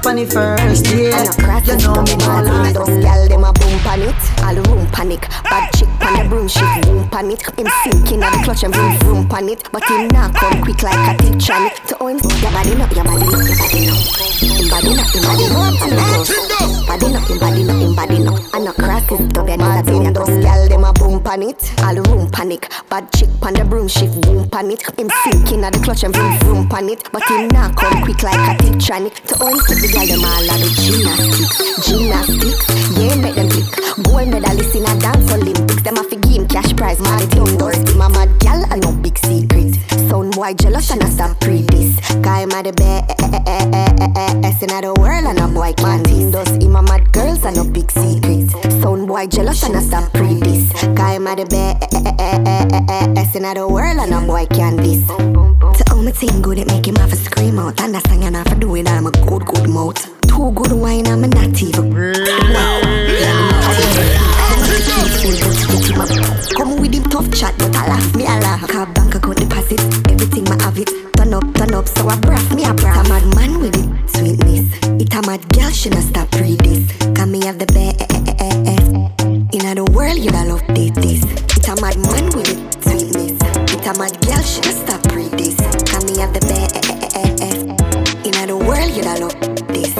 [0.08, 1.22] funny first, yeah.
[1.64, 2.72] You know me no lie.
[2.72, 5.20] Those gal dem a boom pan it, all room panic.
[5.44, 5.67] Bad
[6.08, 7.42] pan the broom, she boom pan it.
[7.58, 10.82] Him sinking at the clutch and vroom vroom pan it, but him not come quick
[10.82, 11.68] like a titran.
[11.88, 13.98] To own your body up, your body up, your body up.
[14.38, 16.32] Him body up, him body up, and no close.
[16.88, 18.54] Body up, him body up, him body up.
[18.54, 20.12] And no cross is dub and a billion.
[20.12, 22.70] Those gal dem a boom pan it, all room panic.
[22.88, 24.82] Bad chick pan the broom, she boom pan it.
[24.98, 28.22] Him sinking at the clutch and vroom vroom pan it, but him not come quick
[28.22, 29.12] like a titran.
[29.28, 32.60] To own the girl them all of the gymnastics, gymnastics.
[32.96, 33.68] Yeah, make them click.
[34.02, 35.82] Gold medalist in a dance Olympics.
[35.82, 36.07] Them a fi give him
[36.48, 37.00] cash prize.
[37.00, 37.56] Man, it don't
[37.88, 39.74] him mad gal and no big secret.
[40.08, 41.98] Sound boy jealous and a stop pre this.
[42.22, 46.32] Guy a the best in the world and a boy can't this.
[46.32, 48.50] Those him a mad girls and no big secret.
[48.80, 50.72] Sound boy jealous and a stop pre this.
[50.94, 51.44] Guy a the
[53.14, 55.06] best in the world and a boy can't this.
[55.06, 57.80] To all my team good, it make him have a scream out.
[57.80, 59.98] And that's singing off for doing I'm a good, good mouth.
[60.22, 61.92] Too good wine, I'm a not even.
[61.92, 62.88] Wow.
[66.56, 68.68] Come with him tough chat, but I laugh, me I laugh.
[68.68, 70.88] Car bank account deposit, everything I have it.
[71.16, 73.06] Turn up, turn up, so I braff me I braff.
[73.06, 74.66] A mad man with it, sweetness.
[75.00, 76.86] It a mad girl, she not stop read this.
[77.16, 77.98] Can me have the best.
[79.54, 81.24] In the world, you love this, this.
[81.56, 83.38] It a mad man with it, sweetness.
[83.72, 85.56] It a mad girl, she not stop read this.
[85.88, 86.86] Can me have the best.
[88.24, 89.34] In the world, you love
[89.68, 89.97] this.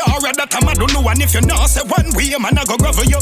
[0.00, 2.56] Fuck you, that time I don't know and if you know say one way, man
[2.56, 3.20] I go grovel you.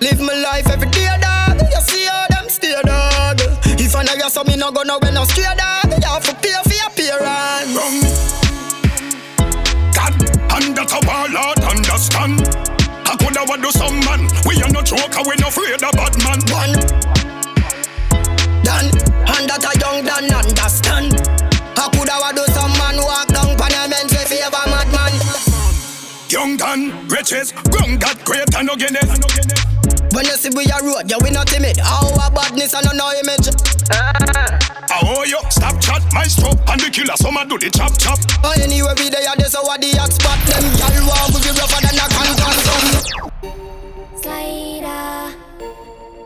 [0.00, 1.60] Live my life every day, dog.
[1.60, 3.40] You see how them stay, dog.
[3.76, 5.90] If I know you, so me no go nowhere, no scared, dog.
[5.90, 7.74] You have to pay for your appearance.
[7.74, 8.00] Wrong.
[9.92, 10.14] God,
[10.56, 12.46] and that a warlord understand.
[13.04, 14.28] I coulda do some man.
[14.46, 16.40] We are no joker, we no afraid of bad man.
[16.52, 16.74] One.
[18.64, 18.88] Done.
[19.28, 21.16] And that a young done understand.
[21.76, 22.47] I coulda do
[26.48, 29.04] Young Dan, riches, grown that great and no Guinness.
[30.16, 31.76] When you see we a road, yeah we not timid.
[31.76, 33.52] Our badness and no image.
[33.92, 34.16] Ah,
[35.04, 37.68] oh, I owe you, stop chat, my stroke, and the killer, some a do the
[37.68, 38.16] chop chop.
[38.40, 40.40] Oh, anyway, we there, this so what the hot spot.
[40.48, 42.96] Them gal want to be rougher than a canton some.
[44.24, 45.36] Slider.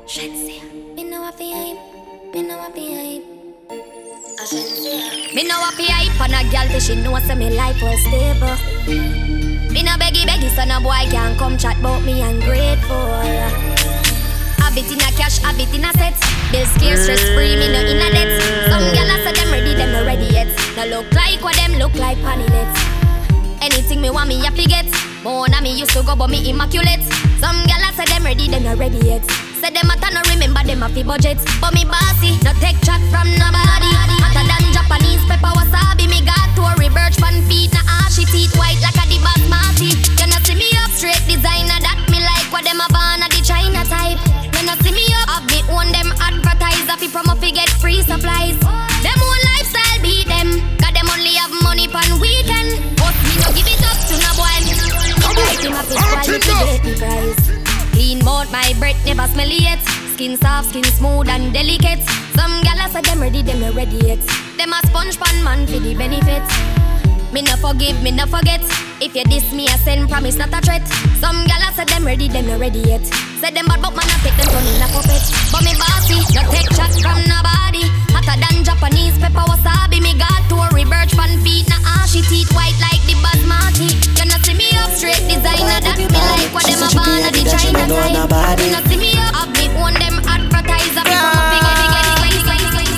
[0.06, 0.62] Shenseea.
[0.94, 1.82] Me know what fi hype.
[2.30, 3.26] Me know what fi hype.
[4.38, 7.98] A Me know what fi hype on a gal she know say me life was
[8.06, 9.51] stable.
[9.72, 13.08] Me no beggy beggy so no boy can come chat about me ungrateful.
[14.60, 16.12] Habit in a cash, habit in a set.
[16.52, 18.36] Bill scarce, stress free, me no in a debt.
[18.68, 20.48] Some gal a say them ready, them no ready yet.
[20.76, 22.80] No look like what them look like panny nets.
[23.62, 24.86] Anything me want me to get.
[25.24, 27.02] More me used to go but me immaculate.
[27.40, 29.51] Some gal a say them ready, them not ready yet.
[29.62, 31.38] Say them a no remember them a fi budget.
[31.62, 33.94] But me bossy, no take chat from nobody.
[34.18, 36.10] Hotter than Japanese pepper wasabi.
[36.10, 39.22] Me got to a birch pan feet, na ashy ah, teeth white like a the
[39.22, 39.94] basmati.
[40.18, 43.30] You no see me up straight designer that me like what them a born a
[43.30, 44.18] the China type.
[44.50, 48.02] You no see me up, have me own them advertiser fi promo fi get free
[48.02, 48.58] supplies.
[48.58, 52.82] Them own lifestyle beat them, cause them only have money pan weekend.
[52.98, 54.58] But me no give it up to no boy.
[55.38, 57.22] Like him a fi spoil me fi get the price.
[57.30, 57.41] Clean
[58.24, 59.80] mouth, my breath never smell yet.
[60.14, 62.02] Skin soft, skin smooth and delicate.
[62.34, 64.20] Some gyal a say them ready, them ready yet.
[64.56, 66.52] Them a sponge pan man for the benefits.
[67.32, 68.60] Me no forgive, me no forget.
[69.00, 70.86] If you diss me, I send promise not a threat.
[71.18, 73.04] Some gyal a say them ready, them not ready yet.
[73.40, 75.24] Say them bad, but man I take them turn in a puppet.
[75.50, 78.01] But me bossy, no take chat from nobody.
[78.12, 80.00] Hotter than Japanese pepper wasabi.
[80.02, 83.88] Me got to a birch pan feet, na ashy teeth white like the basmati.
[84.18, 87.30] You no see me up straight designer that me like what them a born a
[87.32, 88.60] the China type.
[88.60, 91.04] You no see me up, have me own them advertiser.
[91.08, 92.92] Me from a big, big, big,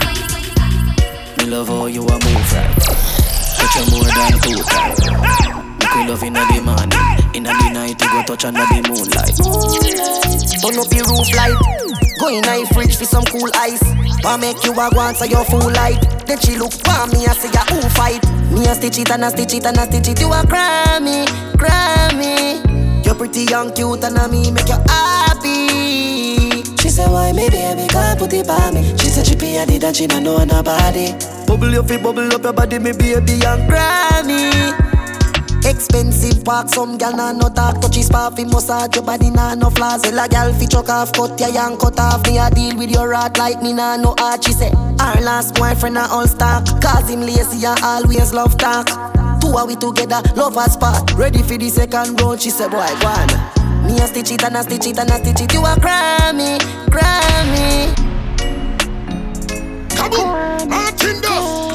[1.38, 2.74] Me love how you a move right.
[3.55, 5.00] Touch you more than two times.
[5.79, 7.04] Make we love inna the morning,
[7.85, 9.37] night you go touch under the moonlight.
[9.37, 11.59] Turn up the roof light.
[12.16, 13.85] Go in a fridge for some cool ice.
[14.25, 16.01] Wanna make you a go answer your full light.
[16.25, 18.25] Then she look for me and say ya who fight.
[18.49, 20.20] Me a stitch it and a stitch it and a stitch it.
[20.20, 21.29] You a Grammy,
[21.61, 22.64] Grammy.
[23.05, 26.64] You're pretty young, cute and a me make you happy.
[26.81, 28.97] She said why me baby can't put it by me.
[28.97, 31.12] She said she pay a did and she don't know nobody.
[31.44, 34.93] Bubble up, it bubble up your body, me baby young Grammy.
[35.66, 39.70] Expensive park, some gal nah no talk Touchy spa fi massage your body nah no
[39.70, 40.03] flaws.
[40.03, 42.27] Tell a gal fi chuck off, cut ya and cut off.
[42.27, 45.55] Me a deal with your rat like me nah no art She say, her last
[45.55, 48.87] boyfriend a all stock Cause him lazy and always love talk.
[49.40, 51.12] Two are we together, love a spot.
[51.14, 53.29] Ready for the second round, she say boy go on.
[53.87, 55.53] Me a stitch it and a stitch it and a stitch it.
[55.53, 57.94] You a Grammy, Grammy
[59.90, 60.68] Kaboom!
[60.68, 61.74] Martin Duff!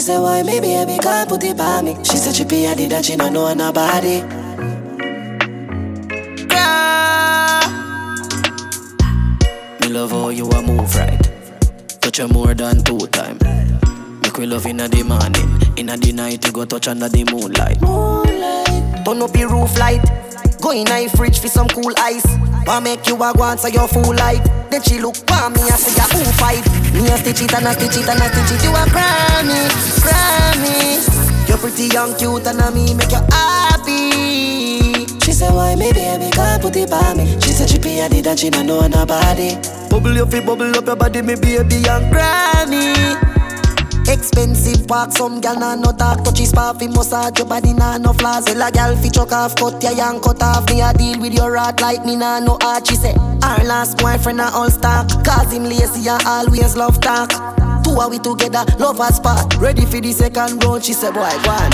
[0.00, 1.94] She said, why me baby can't put it by me?
[2.04, 4.22] She said she be a did and she don't know nobody.
[9.82, 11.20] Me love how you a move right.
[12.00, 13.36] Touch you more than two time.
[14.22, 17.82] Make we love inna the morning, inna the night you go touch under the moonlight.
[17.82, 19.04] Moonlight.
[19.04, 20.00] Turn up the roof light.
[20.60, 22.26] Go in a fridge for some cool ice.
[22.66, 24.44] Wanna make you a go answer your full light.
[24.70, 26.64] Then she look for me and say, ya who fight?
[26.92, 28.64] Me a stitch it and a stitch it and a stitch it.
[28.64, 29.68] You a Grammy,
[30.04, 31.48] Grammy.
[31.48, 35.06] You're pretty young, cute and a me make you happy.
[35.24, 37.40] She said, why me baby can't put it by me?
[37.40, 39.56] She said she pay a did and she don't know nobody.
[39.88, 43.39] Bubble up, bubble up your body, me baby young Grammy.
[44.10, 46.24] Expensive park, some gal nah no talk.
[46.24, 48.44] Touchy spa fi massage your body nah no flaws.
[48.44, 50.68] Tell a gal fi chuck off, cut ya and cut off.
[50.68, 53.98] Me a deal with your rat like me nah no art She say, her last
[53.98, 55.08] boyfriend a all stock.
[55.24, 57.30] Cause him lazy and always love talk.
[57.84, 61.30] Two are we together, love a spot Ready for the second round, she say boy
[61.44, 61.70] go on.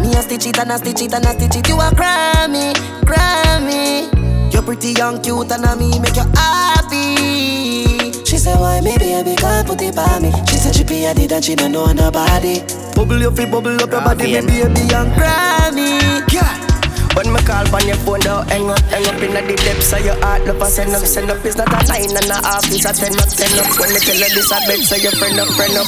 [0.00, 1.68] Me a stitch it and a stitch it and a stitch it.
[1.68, 4.52] You a Grammy, Grammy.
[4.52, 8.01] You're pretty young, cute and a me make you happy
[8.42, 10.32] say why me baby can't put it by me.
[10.48, 12.60] She said she pay a did and she don't know nobody.
[12.94, 16.00] Bubble your feet, bubble up your body, me baby and granny.
[16.32, 16.71] Yeah.
[17.14, 20.00] When me call on your phone, though, hang up, hang up in the depths of
[20.04, 20.44] your heart.
[20.48, 21.44] Love, send up, send up.
[21.44, 23.68] It's not a line and a half, it's a ten up, ten up.
[23.76, 25.86] When me tell you this, I bet so your friend up, friend up.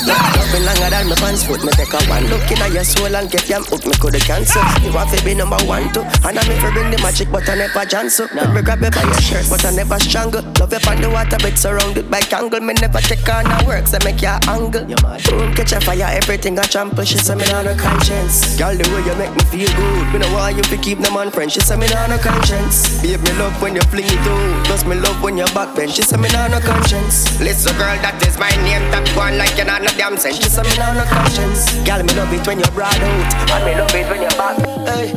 [0.53, 1.65] Me longer than my pants foot.
[1.65, 3.89] Me take a one look in your soul and get them hook.
[3.89, 4.61] Me coulda cancel.
[4.85, 7.57] You want to be number one too, and I'm for bring the magic, but I
[7.57, 8.29] never cancel.
[8.37, 8.45] No.
[8.53, 10.45] Me grab you by your shirt, but I never strangle.
[10.61, 12.61] Love you on the water, but surrounded by kangle.
[12.61, 14.85] Me never take on a work, so make your angle.
[14.85, 17.05] Boom, catch a fire, everything I trample.
[17.05, 18.61] She say me on no conscience.
[18.61, 20.05] Girl, the way you make me feel good.
[20.13, 21.53] Me know why you fi keep them on friends.
[21.53, 23.01] She say me nah no conscience.
[23.03, 24.67] Babe, me love when you fling it out.
[24.67, 25.95] Plus me love when you backbench.
[25.97, 27.39] She say me nah no conscience.
[27.41, 28.83] Little girl, that is my name.
[28.91, 30.37] Top one like you not no damn sense.
[30.43, 31.73] She say me nah no conscience.
[31.87, 33.51] Girl, me love it when you broad out.
[33.53, 34.57] And me love it when you back.
[34.89, 35.15] Hey.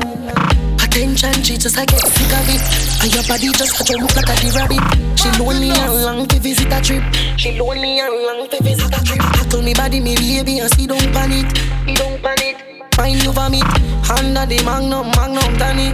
[0.83, 2.61] Attention, she just I get sick of it.
[3.03, 4.83] And your body just a jump like a rabbit.
[5.17, 7.03] She lonely and long to visit a trip.
[7.37, 9.21] She lonely and long to visit a trip.
[9.21, 11.47] I told me body, me baby, and she don't panic.
[11.85, 12.66] She don't panic.
[12.97, 13.61] Find you for me
[14.09, 15.93] under the magnum, magnum, Danny.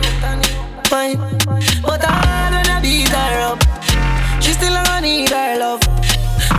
[0.88, 1.18] Fine,
[1.84, 3.60] but I wanna beat her up.
[4.42, 5.82] She still gonna need her love.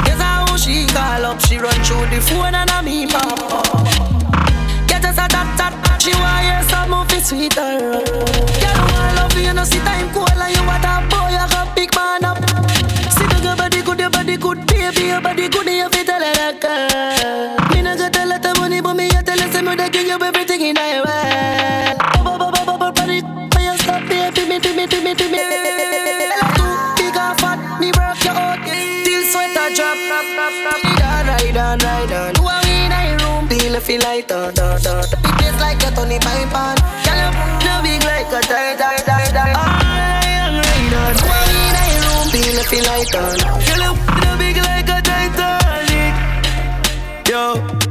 [0.05, 1.41] Guess how she call up.
[1.41, 4.87] She run through the phone and I me pop up.
[4.87, 5.73] Get us a tap tap.
[6.03, 7.81] She want hear some of it sweet her.
[7.81, 11.75] Girl, want love you, no see time cool and you want a boy, you got
[11.75, 12.37] big man up.
[13.17, 16.21] See the good body good, your body good, baby, your body good, you fit tell
[16.21, 17.75] her that girl.
[17.75, 20.61] Me no got a lot of money, but me tell her say give you everything
[20.61, 21.99] in the world.
[22.25, 25.39] Bubble bubble bubble body, me a stop baby, me me me me me me.
[26.57, 28.59] Too big or fat, me work you out
[29.05, 29.99] till sweat a drop.
[30.75, 32.35] Ride on, ride on, ride on.
[32.37, 33.49] Who are in a room?
[33.49, 35.03] Feel like da da da.
[35.03, 36.77] The place like a Tony Pipe on.
[37.05, 37.33] Girl,
[37.65, 39.53] you big like a tie tie tie tie.
[39.53, 41.15] Ride on, ride on.
[41.21, 42.27] Who are in a room?
[42.33, 43.23] Feel feel like da.
[43.67, 43.95] Girl,
[44.25, 46.15] you big like a Titanic.
[47.29, 47.84] Yo.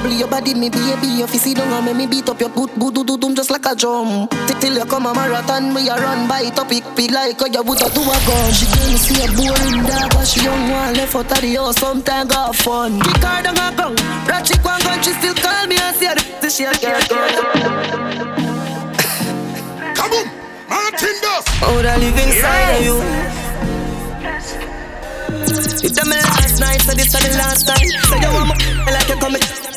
[0.00, 1.08] Bubble your body, me baby.
[1.08, 3.50] You fi sit down and make me beat up your boot, boot, boot, boot, just
[3.50, 4.28] like a drum.
[4.46, 7.62] Till till you come a marathon, me a run by topic, be like how you
[7.62, 8.52] woulda do a gun.
[8.52, 11.54] She tell me see a boring dog, but she young one left out of the
[11.54, 11.76] house.
[11.76, 12.98] Sometime got fun.
[13.00, 16.48] Kick her down a ground, ratchet one gun, she still call me and say the
[16.48, 17.00] she a girl.
[20.00, 20.26] Come on,
[20.66, 21.44] Martin Duff.
[21.60, 23.39] Oh, that live inside of you.
[25.50, 27.82] You tell me last night, so this is the last time.
[28.06, 29.18] So you want me like you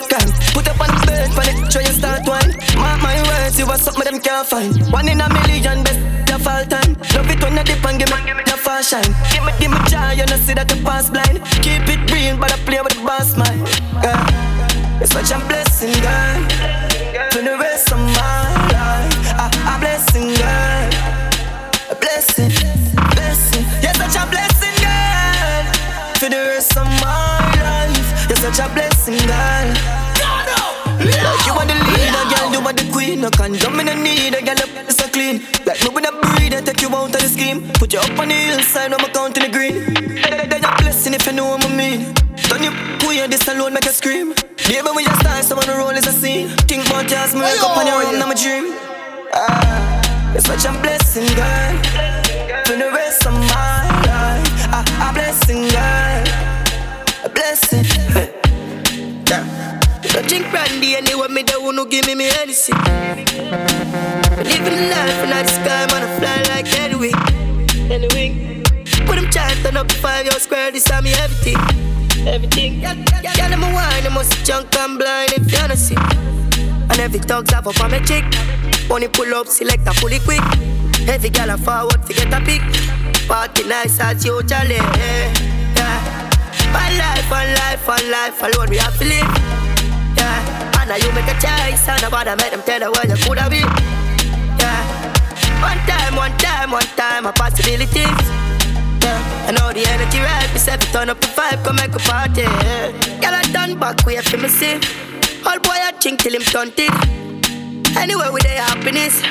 [0.06, 0.30] can.
[0.54, 2.54] Put up on the bed for the try you start wine.
[2.78, 4.78] Mark my words, you are something them can't find.
[4.94, 6.94] One in a million, best of all time.
[7.18, 9.10] Love it when you dip and give me your fast shine.
[9.34, 11.42] Give me, give me joy, you know see that you pass blind.
[11.66, 13.66] Keep it real, but I play with the boss mind.
[13.98, 14.22] Girl,
[15.02, 16.38] it's such a blessing, girl.
[17.34, 18.46] For the rest of my
[18.78, 20.86] life, a, a blessing, girl.
[21.90, 22.53] A blessing.
[28.44, 29.68] Such a blessing, girl.
[31.00, 33.22] Like you are the leader, girl, you are the queen.
[33.22, 35.40] No condom in the need, girl, up so clean.
[35.66, 37.72] Like me when I breathe, I take you out of the scheme.
[37.80, 39.94] Put you up on the hillside, I'm count in the green.
[40.52, 42.14] Then a blessing if you know what I mean.
[42.52, 44.36] Don't you queer, this alone make you scream.
[44.68, 46.50] Baby, when you start, someone roll is a scene.
[46.68, 48.76] Think about you as me wake up on your room, now my dream.
[49.34, 51.72] Ah, you're such a blessing, girl.
[52.68, 56.24] For the rest of my life, a, a blessing, girl.
[57.24, 57.93] A blessing.
[60.24, 60.28] Yeah.
[60.28, 62.76] Drink brandy anyway, me the one who give me me anything.
[64.38, 68.64] Living the life and I sky, man, I fly like any wing.
[69.06, 71.58] Put them chanting up five years square, this time me everything.
[72.28, 72.82] Everything.
[72.82, 75.96] Girl, I'm a wine, I must junk and blind if you don't see.
[75.96, 78.24] And every dog's have up on my chick.
[78.90, 80.42] Only pull up, select a fully quick.
[81.08, 82.62] Every girl a forward, forget a pick.
[83.28, 84.76] Party nice as usually.
[84.76, 86.30] Yeah.
[86.74, 89.63] One life, one life, one life alone we have to live.
[90.18, 90.80] Yeah.
[90.80, 93.50] And now you make a choice, and nobody make them tell you where you coulda
[93.50, 93.62] be.
[94.60, 94.82] Yeah.
[95.62, 98.18] One time, one time, one time, a possibilities.
[99.04, 99.48] Yeah.
[99.48, 102.42] I know the energy right, we say turn up the vibe, come make a party.
[102.42, 102.92] Yeah.
[103.22, 104.76] Girl, I done back, wait for me see.
[105.46, 106.92] All boy, I think till him stunted.
[107.98, 109.22] Anyway, with their happiness.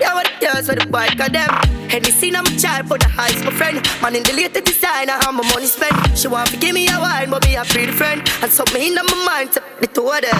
[0.00, 1.50] Yeah, what it does for the boy, cause them.
[1.90, 3.76] Any scene I'm a child for the highs, my friend.
[4.00, 5.92] Man in the latest design, I have my money spent.
[6.16, 8.22] She want to give me a wine, but me a pretty friend.
[8.42, 10.32] And something in my mind, to the two of them.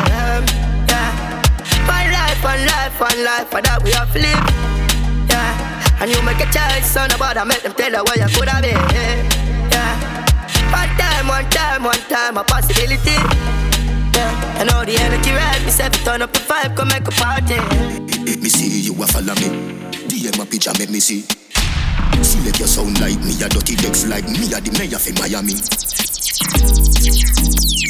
[0.89, 1.13] Yeah.
[1.85, 4.45] One life, one life, one life, and that we have live.
[5.29, 6.01] Yeah.
[6.01, 8.49] And you make a choice, son, about I make them tell her where you could
[8.49, 8.81] have been.
[9.71, 10.13] Yeah.
[10.73, 13.72] One time, one time, one time, a possibility.
[14.15, 14.61] Yeah.
[14.61, 17.57] I know the energy right, we say turn up the vibe, come make a party.
[18.41, 19.49] Me see you a follow me.
[20.09, 21.23] DM a picture, make me see.
[22.23, 25.13] See Select your sound like me, a dirty decks like me, a the mayor for
[25.19, 25.55] Miami.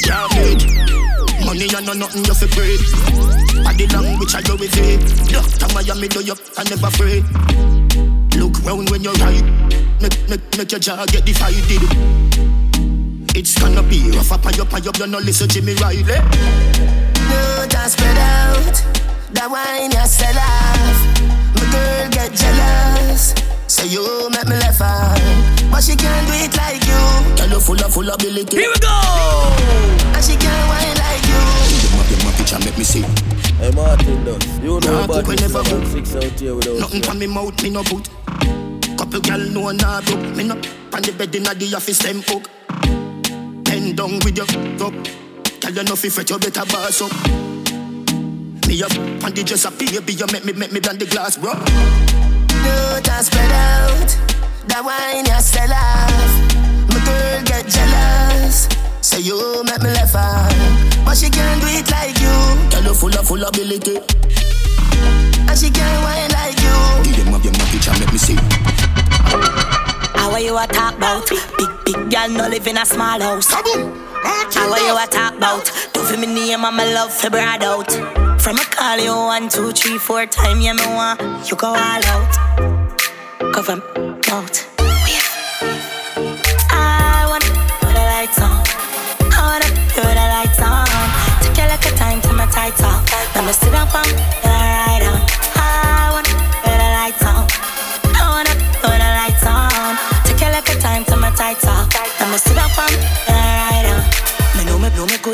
[0.05, 0.83] Yeah, kid.
[1.45, 2.77] Money and no nothing you fi pray.
[3.63, 4.99] Body language I do with it.
[5.31, 7.23] Doctor Miami do you I never afraid.
[8.37, 9.43] Look round when you're right.
[10.01, 12.82] Make, make, make your jaw get divided.
[13.35, 14.97] It's gonna be rough up and up and up.
[14.97, 16.03] You no listen to me Riley.
[16.03, 18.75] No, just spread out.
[19.33, 20.97] That wine you sell off.
[21.57, 23.33] My girl get jealous.
[23.67, 25.17] Say you make me laugh out.
[25.71, 27.01] But she can't do it like you.
[27.37, 28.57] Girl, you full of full of ability.
[28.57, 28.93] Here we go.
[30.13, 31.41] And she can't wine like you.
[31.89, 33.01] Them up, them up, picture make me see.
[33.57, 34.37] Hey Martin, though.
[34.61, 37.57] You know Nah, about this never level six out here without Nothing from me mouth,
[37.63, 38.05] me no put.
[38.97, 40.21] Couple gal know nah broke.
[40.37, 40.53] Me no
[40.93, 42.45] on the bed inna the office them hook.
[43.95, 44.45] Bend down with your
[44.87, 44.93] up.
[45.59, 47.11] Tell you nothing fret, you better boss up.
[48.67, 48.91] Me up
[49.23, 51.53] on the dress up, baby, you make me make me blend the glass, bro.
[53.21, 54.09] Spread out.
[54.67, 56.09] That wine you sell off.
[56.89, 58.67] My girl get jealous.
[59.01, 60.51] Say you make me laugh out.
[61.05, 62.33] But she can't do it like you.
[62.71, 63.97] Girl, you full of full ability.
[65.47, 67.13] And she can't wine like you.
[67.13, 69.72] Give them up, your picture make me see.
[70.23, 71.27] How are you a talk about?
[71.27, 73.51] Big, big girl no live in a small house.
[73.51, 75.65] How are you a talk about?
[75.91, 77.91] Do for me name and my love for broad out.
[78.41, 81.19] From a call you one, two, three, four time, yeah me want
[81.51, 82.31] you go all out.
[83.53, 83.83] Cover me
[84.31, 84.65] out.
[84.79, 86.39] Oh,
[86.71, 87.49] I wanna
[87.81, 88.63] put the lights on.
[89.27, 90.87] I wanna put the lights on.
[91.43, 93.03] Take a look at time to my tights off.
[93.35, 94.32] Let me sit up on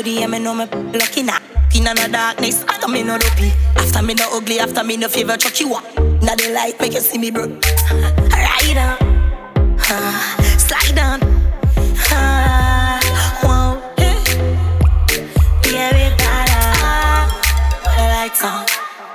[0.02, 0.66] me, know me know me
[0.98, 1.38] lucky now.
[1.74, 5.36] In a darkness, after me no dopey, after me no ugly, after me no favor
[5.58, 5.84] you up.
[6.22, 7.46] Now the light make you see me, bro.
[8.30, 8.98] Ride on,
[9.78, 11.22] uh, slide on,
[12.12, 13.00] uh,
[15.66, 16.60] yeah, we gotta
[17.82, 18.66] put the lights on.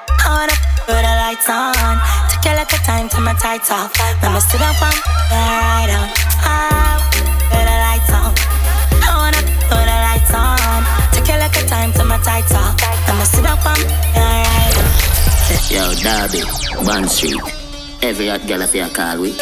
[0.07, 0.55] I wanna
[0.85, 1.99] put the lights on.
[2.41, 3.91] Take a time to my tights off.
[4.21, 4.95] Let sit up the
[5.31, 6.09] right on.
[6.43, 6.84] Put
[13.83, 15.65] on on.
[15.69, 16.41] Yo, Derby,
[16.85, 17.41] Bond Street.
[18.01, 19.35] Every hot girl your call we.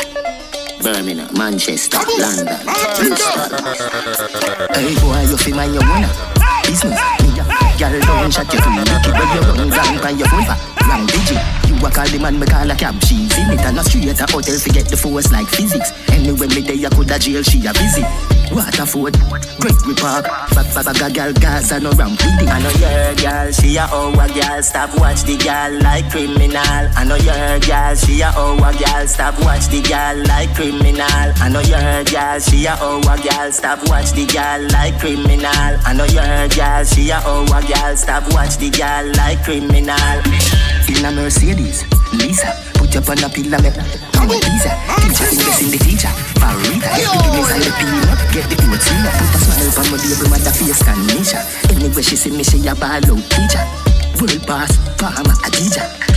[0.82, 2.60] Birmingham, Manchester, London,
[2.98, 3.48] Bristol.
[4.74, 6.10] Hey boy, you feel my your wanna
[6.66, 7.00] business.
[7.80, 8.88] Girl, don't shut your food.
[8.90, 10.58] Look it when you run down by your vulva.
[10.88, 11.63] Wrong digit.
[11.84, 12.96] A call the man, me call a cab.
[13.04, 14.58] She's in it and a street a hotel.
[14.58, 15.92] Forget the force like physics.
[16.10, 17.44] Anyway, me day I coulda jail.
[17.44, 18.04] She a busy.
[18.54, 19.18] Waterford,
[19.60, 22.48] Great Park, bag bag bag a gal, Gaza no ramp with it.
[22.48, 24.62] I know your girl, she a a girl.
[24.62, 26.86] Stop watch the girl like criminal.
[26.94, 29.08] I know your girl, she a a girl.
[29.08, 31.34] Stop watch the girl like criminal.
[31.42, 33.52] I know your girl, she a a girl.
[33.52, 35.74] Stop watch the girl like criminal.
[35.84, 37.98] I know your girl, she a a girl.
[37.98, 40.73] Stop watch the girl like criminal.
[40.88, 43.84] In a Mercedes, Lisa, put up on a pillar, me.
[44.16, 44.76] I'm a teaser.
[45.00, 46.12] Teacher invest in the teacher.
[46.40, 48.20] Farita, get the guineas and the peanut.
[48.32, 51.40] Get the in Put a smile on my baby mother face Nisha.
[51.72, 53.64] Anyway, she see me, she a ball out teacher.
[54.20, 56.13] World boss, farmer, a teacher.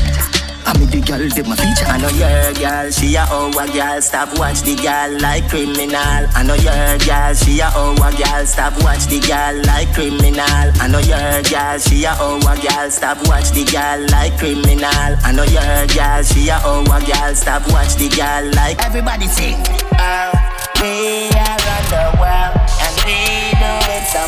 [0.67, 1.87] I'm the girl, them a feature.
[1.87, 4.03] I know your girl, she a oh a girl.
[4.03, 6.27] Stop watch the girl like criminal.
[6.35, 8.43] I know your girl, she a oh a girl.
[8.45, 10.43] Stop watch the girl like criminal.
[10.83, 12.91] I know your girl, she a oh a girl.
[12.91, 14.91] Stop watch the girl like criminal.
[15.23, 17.31] I know your girl, she a oh a girl.
[17.39, 19.63] Stop watch the girl like everybody sing.
[19.95, 20.35] Uh,
[20.83, 24.23] we are on the world and we do it so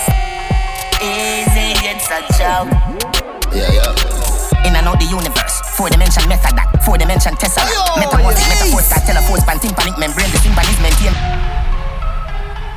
[1.02, 1.74] easy.
[1.82, 2.70] It's a joke.
[3.50, 4.17] Yeah, yeah.
[4.68, 9.00] In and out the universe, four dimension method that, four dimension tesseract, metamorphic, metaphor, start,
[9.08, 11.14] telephone, span, tympanic, membrane, the tympanism, maintain.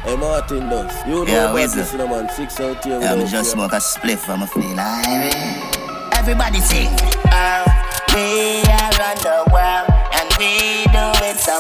[0.08, 0.88] Hey Martin does.
[1.06, 2.30] You know Yeah, about this, the- man.
[2.32, 2.96] Six out here.
[3.02, 3.60] Yeah, me without just you.
[3.60, 6.88] smoke a spliff from a feel like Everybody sing.
[7.28, 7.68] Uh,
[8.16, 11.60] we are on the world and we do it so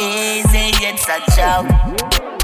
[0.00, 0.72] easy.
[0.88, 1.68] It's a joke.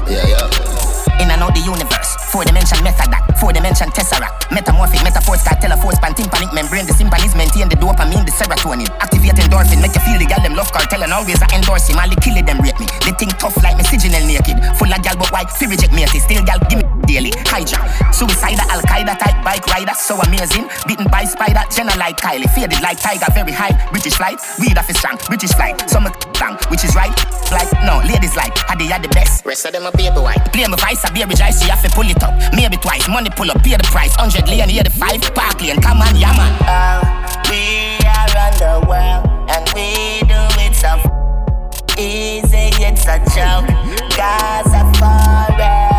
[0.07, 0.84] Yeah, yeah.
[1.25, 5.57] In and out the universe, four dimension method that, four dimension tesseract, metamorphic, metaphor, start,
[5.57, 6.13] telephone, span,
[6.53, 10.37] membrane, the tympanism, maintain the dopamine, the serotonin, activate endorphin, make you feel the gal,
[10.45, 12.85] them love Kartel, and always I endorse him, the kill them rate me.
[13.01, 16.05] They think tough like me, signal naked, full of gal, but why, fi reject me,
[16.05, 21.07] still gal, give me daily, hijack, suicide, Al Qaeda type bike rider, so amazing, beaten
[21.11, 24.97] by spider, Jenna like Kylie, faded like tiger, very high, British flight, weed off is
[24.97, 26.03] strong, British flight, some
[26.39, 27.15] bang, which is right,
[27.51, 30.43] like, no, ladies like, how they are the best, rest of them a baby white,
[30.51, 33.07] play my vice, a baby jive, so you have to pull it up, maybe twice,
[33.07, 36.15] money pull up, pay the price, 100 lane, hear the five, park lane, come on,
[36.15, 36.53] yeah man.
[36.65, 37.01] Uh,
[37.49, 41.15] we are on the world and we do it so
[41.97, 43.69] Easy, it's a joke.
[44.17, 45.94] Gaza forever.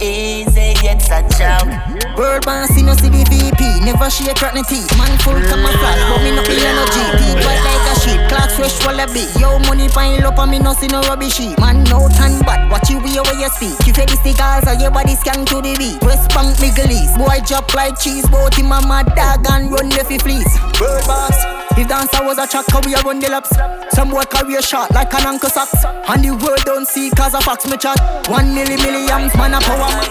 [0.00, 1.68] Easy, it's a joke.
[2.16, 2.44] World
[2.82, 3.84] know see the VP.
[3.84, 4.90] Never shake crack teeth.
[4.98, 7.04] Man full camouflage, but me no feel energy.
[7.16, 9.28] Teeth white like a sheet, clock fresh a bit.
[9.38, 12.90] Yo money pile up and me no see no rubbish Man no tan bad, watch
[12.90, 13.76] you way where you speak.
[13.86, 16.00] You feel the stickers or your body scan to the beat.
[16.02, 18.28] West Bank Miguelis, boy drop like cheese.
[18.28, 20.50] Both him and my dog and run the fleece.
[20.80, 21.59] World boss.
[21.80, 23.56] If dancer was a track, how we a run the laps.
[23.96, 25.80] Some boy career shot like an anchor socks.
[26.12, 27.96] And the world don't see cause a fax me chat.
[28.28, 30.04] One milli millions, man a power man.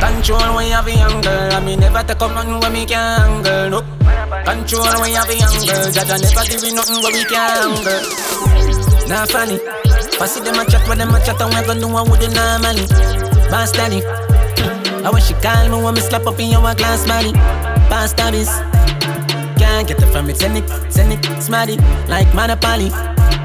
[0.00, 2.86] Control when you have a young girl, I me never take up nothing when me
[2.88, 3.68] can't handle.
[3.68, 3.78] No.
[4.48, 7.68] Control when you have a young girl, Jaja never give me nothing when we can't
[7.68, 8.00] handle.
[9.04, 9.60] Nah funny,
[10.16, 12.24] pass it them a chat when them a chat and we gon' do what with
[12.24, 12.88] the normally.
[13.76, 14.00] Daddy,
[15.04, 17.36] I wish you call me when me slap up in your glass money.
[17.92, 18.48] Boss daddies,
[19.84, 21.76] can't get it from it, send it, send it, smarty,
[22.08, 22.88] like Monopoly.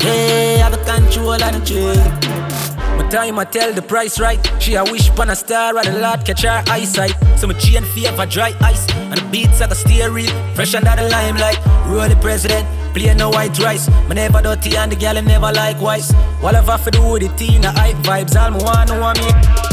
[0.03, 2.97] Yeah, have the control of the trade.
[2.97, 4.39] My time I tell the price right.
[4.59, 7.15] She a wish upon a star and a lot catch her eyesight.
[7.37, 8.85] So my chain favor dry ice.
[8.91, 10.27] And the beats like a steering.
[10.55, 11.59] Fresh under the limelight.
[11.87, 12.65] Roll the president.
[12.93, 13.87] Play no white rice.
[14.07, 16.11] Me never dirty and the girl never likewise.
[16.41, 18.35] Whatever for the teen, the hype vibes.
[18.35, 19.64] All me want know want me.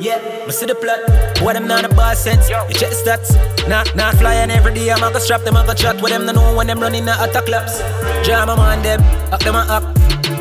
[0.00, 0.96] Yeah, me see the plot.
[1.44, 2.48] What them not a boss sense.
[2.48, 3.36] You check the stats.
[3.68, 4.90] Not not flying every day.
[4.90, 6.24] I'm gonna strap them, I'm gonna chat with them.
[6.24, 7.80] They know when them running the attack laps.
[8.24, 9.04] Jam them on them.
[9.30, 9.84] Up them up.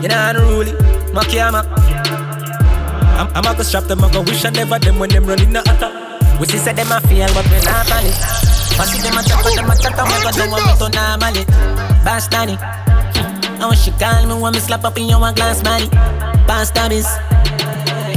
[0.01, 0.72] You know unruly.
[1.12, 1.68] Makiyama.
[3.20, 5.51] I'm, I'm a go strap them, I go wish I never them when them running
[5.51, 6.39] the attack.
[6.39, 8.16] We see say them a feel, but we not valid.
[8.80, 10.88] I see them a chat, but them a chat, I'm gonna do what me to
[10.88, 11.43] normally.
[12.07, 12.55] Bastani.
[13.60, 15.89] I want she call me when me slap up in your one glass money.
[16.47, 17.39] Bastards.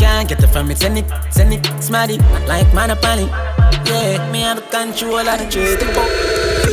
[0.03, 2.19] Can't get it from me, send it, send it, smarty,
[2.51, 3.31] like Monopoly.
[3.87, 5.79] Yeah, me have control of the trade.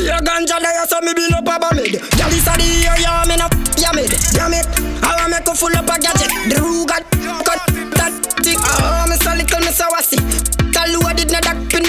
[0.01, 1.93] Your ganja there, so me build up a bamid.
[2.17, 3.45] Girl, this a the year, yeah, me no
[3.93, 4.09] me.
[4.33, 4.67] Damn it,
[5.03, 6.31] I want me to full up a gadget.
[6.49, 6.97] The ruga,
[7.45, 7.61] cut
[7.97, 8.13] that
[8.43, 8.57] tick.
[8.59, 10.18] Oh, me so little, me so wassy.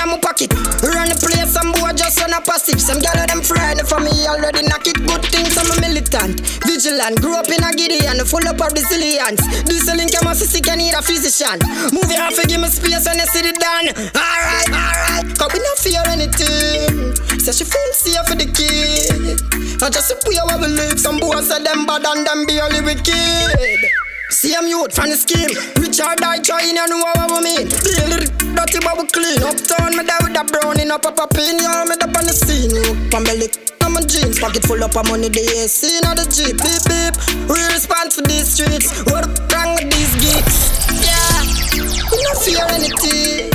[0.06, 0.52] Not duck pin in my pocket.
[0.82, 2.80] Run the place, some boy just on a passive.
[2.80, 4.96] Some gal them friend for me already knock it.
[4.96, 7.20] Good things, I'm a militant, vigilant.
[7.20, 9.40] Grew up in a giddy and full up of resilience.
[9.64, 11.60] This link, I'm a sissy, can need a physician.
[11.92, 13.86] Move your half, give me space when you see it done.
[14.16, 17.16] Alright, alright, cause we not fear anything.
[17.40, 19.40] Say she feel safe for the kid.
[19.82, 21.00] I just see where we live.
[21.00, 24.09] Some boys say them bad and them barely wicked.
[24.30, 25.50] See I'm youth from the scheme.
[25.82, 27.66] Richard die trying, you know what we mean.
[27.66, 29.42] Daily dirty but we clean.
[29.42, 31.58] Uptown me there with the brownie, up up up in.
[31.58, 32.70] Me up on the scene.
[33.10, 33.50] From belly,
[33.82, 35.34] I'm a jeans, pocket full up of money.
[35.34, 36.62] The AC, not the Jeep.
[36.62, 37.14] Beep beep.
[37.50, 39.02] We respond for these streets.
[39.10, 40.78] What wrong with these geeks?
[41.02, 41.42] Yeah,
[41.82, 43.50] we not fear anything.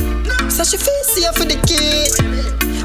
[0.51, 2.19] So she feel safe for the kids.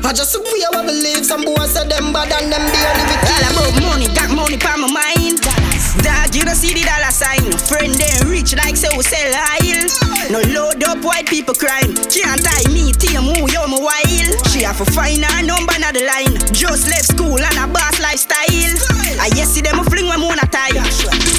[0.06, 3.44] I just we I believe some boys say them bad and them barely with All
[3.50, 5.69] about money, got money for my mind.
[6.02, 7.50] Dog, you don't see the dollar sign.
[7.68, 9.84] Friend them rich like we sell oil.
[10.30, 11.92] No load up white people crime.
[12.08, 14.30] Can't tie me, team who you my while.
[14.50, 16.34] She have to find her number on the line.
[16.52, 18.74] Just left school and a boss lifestyle.
[19.20, 20.50] I yes see them a fling when moon a.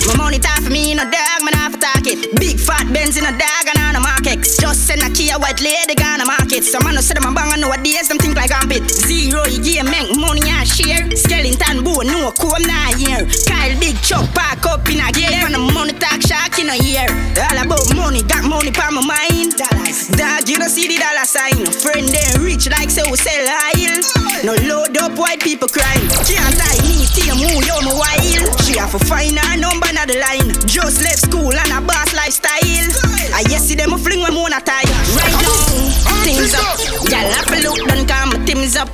[0.07, 2.35] My money for me, no dog, man have to talk it.
[2.39, 4.43] Big fat Benz in a dog and on a market.
[4.43, 6.63] Just send a key a white lady gonna market.
[6.63, 8.83] Some man no say them a bang on nowadays, them think like armpit.
[8.89, 11.09] Zero, give make money and share.
[11.15, 13.25] Skeleton bone, no comb, nah here.
[13.47, 15.31] Kyle big chop, pack up in a gear.
[15.31, 17.07] And the money talk shark in a year.
[17.39, 19.55] All about money, got money for my mind.
[19.55, 20.11] Dollars.
[20.11, 21.63] Dog, you don't see the dollar sign.
[21.71, 23.95] Friend, they rich like say we sell oil.
[24.43, 26.07] No load up white people crying.
[26.27, 28.43] Can't tie me, team who you my while.
[28.63, 30.51] She have to find her number on the line.
[30.67, 32.91] Just left school and a boss lifestyle.
[33.31, 34.83] I yes see them a fling when moon a tie.
[35.15, 36.75] Right now, things up.
[37.07, 38.89] Y'all have to look, done come, things up.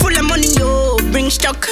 [0.00, 1.66] Full of money, yo, bring stock.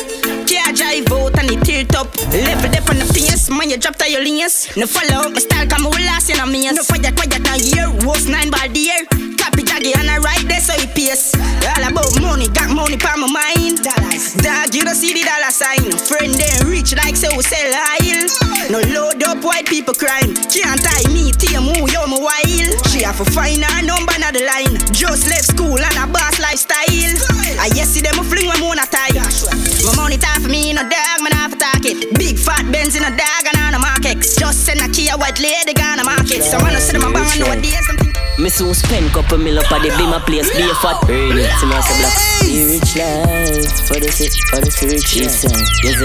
[0.46, 2.14] Can't drive out and it tilt up.
[2.32, 4.68] Level up on the pace, man, you drop to your lanes.
[4.76, 6.72] No follow up my style, come we last in a maze.
[6.72, 9.04] No fire, quiet down here, was nine ball dear.
[9.40, 11.32] Copy jaggy and I ride there so he pace.
[11.64, 13.80] All about money, got money for my mind.
[13.80, 14.34] Dollars.
[14.40, 15.92] Dog, you don't see the dollar sign.
[15.96, 18.28] Friend, they rich like say we sell oil.
[18.68, 20.34] No load up white people crime.
[20.52, 22.70] Can't tie me, team who you my while.
[22.92, 24.76] She have to find her number on the line.
[24.92, 27.13] Just left school and a boss lifestyle.
[27.60, 29.14] I yes see them a fling when moon a tie.
[29.14, 32.12] My money tie for me, no dog, man have to talk it.
[32.18, 34.20] Big fat Benz in a dog and on a market.
[34.20, 36.42] Just send a key a white lady gonna market.
[36.42, 37.86] So man, I see them a bang on nowadays.
[38.38, 41.44] Me soon spend couple mil up at the Bima place, be a fat really.
[41.44, 42.16] See me say black.
[42.42, 44.10] See rich life for the
[44.50, 45.42] for the rich life.
[45.84, 46.02] Yes,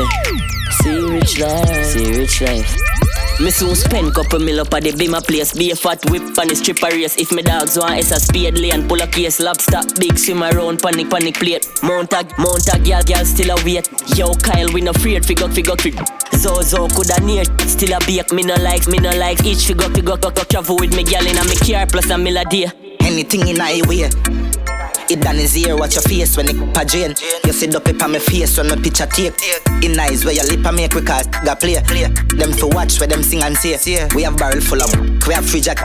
[0.80, 2.99] see rich life, see rich life.
[3.40, 5.54] Me soon spend couple mil up at the Bima place.
[5.54, 7.16] Be a fat whip on the stripper race.
[7.18, 10.82] If me dogs want S a spade lane, pull a case, lobster, big swim around,
[10.82, 11.66] panic, panic plate.
[11.82, 13.88] Mount a, mount a still a wait.
[14.18, 16.04] Yo, Kyle, we no afraid, figure, figure, figure.
[16.36, 18.34] Zozo coulda near, still a bake.
[18.34, 19.42] Me no like, me no like.
[19.46, 22.38] Each figure, figure, go, travel with me girl in a me car plus a mill
[22.38, 22.68] a day.
[23.00, 24.49] Anything in a way.
[25.12, 27.16] It done his ear, watch your face when it pa drain.
[27.43, 29.34] You see the paper my face when my picture take.
[29.84, 31.82] In eyes where your lip a make quick got play.
[32.38, 34.05] Them to watch where them sing and say.
[34.14, 34.93] We have barrel full of,
[35.26, 35.82] we have fridge at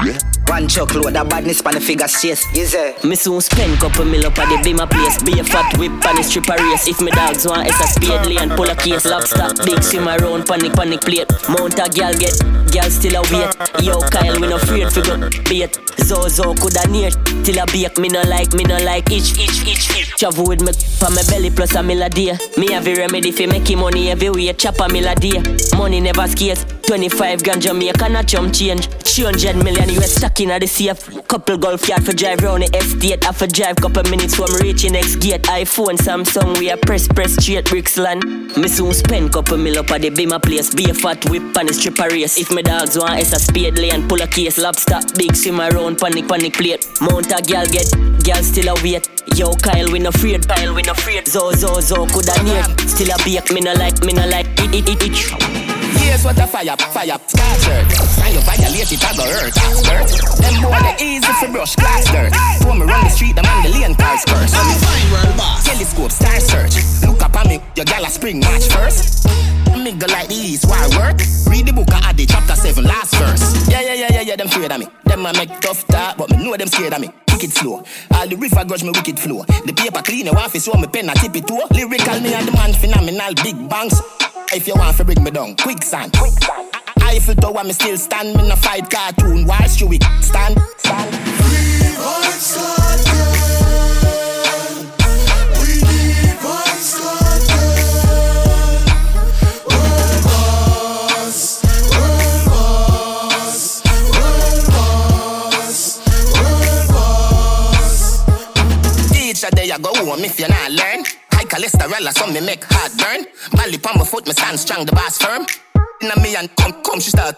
[0.49, 2.45] one chuck load of badness pan the figures chase.
[2.55, 2.95] Easy.
[3.07, 5.23] Me soon spend couple mil up at the Bima place.
[5.23, 6.89] Be a fat whip on the stripper race.
[6.89, 10.47] If me dogs want S a spade lane, pull a case, lobster, big swim around,
[10.47, 11.31] panic, panic plate.
[11.49, 12.37] Mount a girl get,
[12.73, 13.51] girl still a wait.
[13.83, 15.19] Yo, Kyle, we no afraid figure
[15.49, 15.79] bait.
[16.01, 17.11] Zozo coulda near,
[17.43, 17.97] till a bake.
[17.99, 20.11] Me no like, me no like each, each, each, each.
[20.17, 22.37] Travel with me for my belly plus a mill a day.
[22.57, 24.53] Me have a remedy for making money every way.
[24.53, 25.41] Chop a mill a day.
[25.77, 26.65] Money never scarce.
[26.87, 28.87] 25 grand Jamaica, not chum change.
[29.15, 31.27] 300 million US stuck in the safe.
[31.29, 33.27] Couple golf yard for drive round the estate.
[33.27, 35.43] I for drive couple minutes from reaching next gate.
[35.45, 38.25] iPhone, Samsung, we a press, press straight bricks land.
[38.57, 40.75] Me soon spend couple mil up at the Bima place.
[40.75, 42.39] Be a fat whip and the stripper race.
[42.39, 45.99] If my dogs want S a spade lane, pull a case, lobster, big swim around,
[45.99, 46.87] panic, panic plate.
[47.01, 47.91] Mount a girl get,
[48.25, 49.09] girl still a wait.
[49.37, 51.27] Yo, Kyle, we no afraid, Kyle, we no afraid.
[51.27, 52.63] Zo, zo, zo, could I near.
[52.87, 54.47] Still a bake, me no like, me no like.
[54.61, 55.74] It, it, it, it.
[56.05, 57.19] Here's what a fire, fire,
[57.65, 57.87] shirt.
[58.13, 59.57] Sign you violate it, I go hurt.
[59.89, 60.09] Hurt.
[60.37, 62.33] Them boy they easy for brush glass dirt.
[62.69, 64.55] When me run the street, them on the lane cars first.
[64.55, 65.65] I'm fine, world boss.
[65.65, 66.77] Telescope, star search.
[67.09, 69.27] Look up at me, your gal a spring match first.
[69.75, 71.21] Me go like these, why work?
[71.49, 73.69] Read the book of Adi, chapter 7, last verse.
[73.69, 74.87] Yeah, yeah, yeah, yeah, yeah, them afraid of me.
[75.05, 77.11] Them a make tough talk, but me know them scared of me.
[77.27, 77.85] Kick it slow.
[78.13, 79.45] All the river grudge me wicked flow.
[79.45, 81.61] The paper clean, want to show me pen, I tip it too.
[81.73, 84.01] Lyrical, me and the man phenomenal, big bangs.
[84.55, 86.13] If you want to bring me down, quicksand.
[86.17, 86.71] quicksand.
[87.03, 88.37] Eiffel Tower, me still stand.
[88.37, 89.47] Me no fight cartoon.
[89.49, 90.61] Why should we stand?
[90.79, 91.11] Stand.
[91.43, 91.59] We
[109.75, 111.24] need go home if you not learn.
[111.55, 113.27] Cholesterol, so me make heart burn.
[113.53, 115.47] Bally on my foot, me stand strong, the boss firm.
[116.03, 117.37] Inna me and come, come, she start.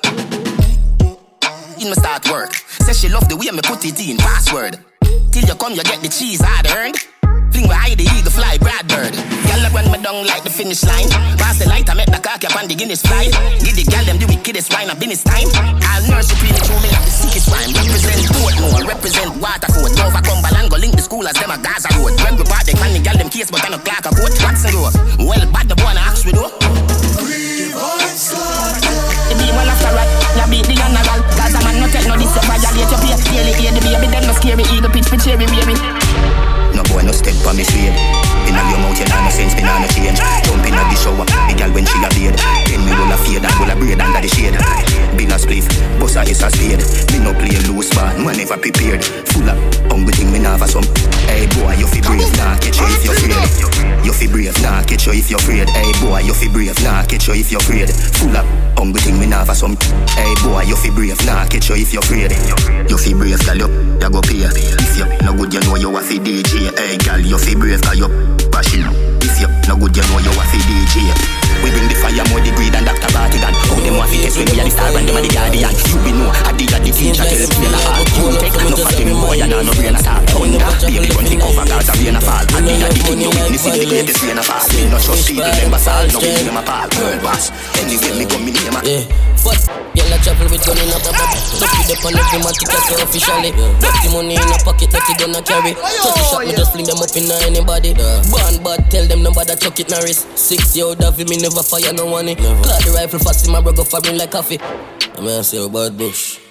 [1.79, 2.55] In me start work.
[2.55, 4.79] Say she love the way me put it in password.
[5.33, 6.97] Till you come, you get the cheese hard earned.
[7.53, 9.14] Fling where I the eagle fly, Brad Bird.
[9.14, 11.09] Girl, I run me down like the finish line.
[11.38, 13.30] Pass the light, I make the cock up on the Guinness fly.
[13.62, 15.49] Give the girl them the wickedest wine, been this time.
[15.86, 17.72] I'll nurse you premature, me like the sickest rhyme.
[17.72, 19.92] Represent Portmore, represent Waterford.
[19.97, 22.14] Dover, Cumberland, go link the school as them a Gaza Road.
[22.20, 24.34] When we part, can the girl them case, but I no clock a coat.
[24.42, 24.97] Watson Grove.
[25.22, 26.44] Well, bad the boy, I ask we do.
[28.16, 32.34] The beam well after right, ya beat the general a man no tell no this,
[32.34, 35.47] you violate your pay Daily hear the baby, them no scary Eagle pitch for cherry
[35.47, 36.45] baby
[36.97, 37.92] boy no step on me shade
[38.49, 40.16] Inna your mouth you no sense, me nah no change
[40.49, 42.36] Jump inna the shower, the girl when she a bathe
[42.72, 44.57] Then me roll a fade and roll a braid under the shade.
[45.18, 45.66] Bill a spliff,
[46.01, 46.80] bust a is a spade.
[47.12, 49.05] Me no play loose man, man never prepared.
[49.34, 49.59] Full up,
[49.90, 50.86] hungry thing me nah for some
[51.26, 54.07] Hey boy, you fi brave, nah catch you if you're afraid.
[54.07, 55.68] You fi brave, nah catch you if you're afraid.
[55.74, 57.90] Hey boy, you fi brave, nah catch you if you're afraid.
[57.90, 58.47] Full up,
[58.77, 59.77] hungry thing me for some
[60.14, 62.33] Hey boy, you fi brave, nah catch you if you're afraid.
[62.89, 63.68] You fi brave, girl, you,
[64.01, 64.47] you go pay.
[64.47, 67.83] If you no good, you know you a fi DJ Hey girl, you fi brave,
[67.83, 68.09] cause you
[68.53, 68.87] passion
[69.20, 71.11] If you no good, you know you a fi DJ
[71.64, 72.41] We bring the fire more
[74.35, 76.74] When we are the star and them are the guardian You be know, I did
[76.74, 78.35] the teacher, tell feel a heart You.
[78.43, 80.22] Take no them boy, and no brain at all.
[80.27, 83.31] Thunder, baby run the cover, cause a rain a fall I did the thing, you
[83.31, 86.29] witness it, the greatest rain a fall Me no trust the members all, no we
[86.35, 88.81] name a fall World boss, anyway me come, me name a
[89.47, 89.62] But,
[89.94, 91.14] girl I travel with gun in a bag
[91.62, 95.38] Lucky the on every man ticket so officially Dirty money in a pocket, dirty gun
[95.38, 97.94] a carry Thirty shot, me just fling them up in anybody
[98.26, 101.94] Born bad, tell them nobody chuck it Norris Six year old Davi, me never fire
[101.94, 102.34] no one eh.
[102.34, 105.62] Clad the rifle fast in my bro go foreign like coffee I mean I say
[105.62, 106.42] about bush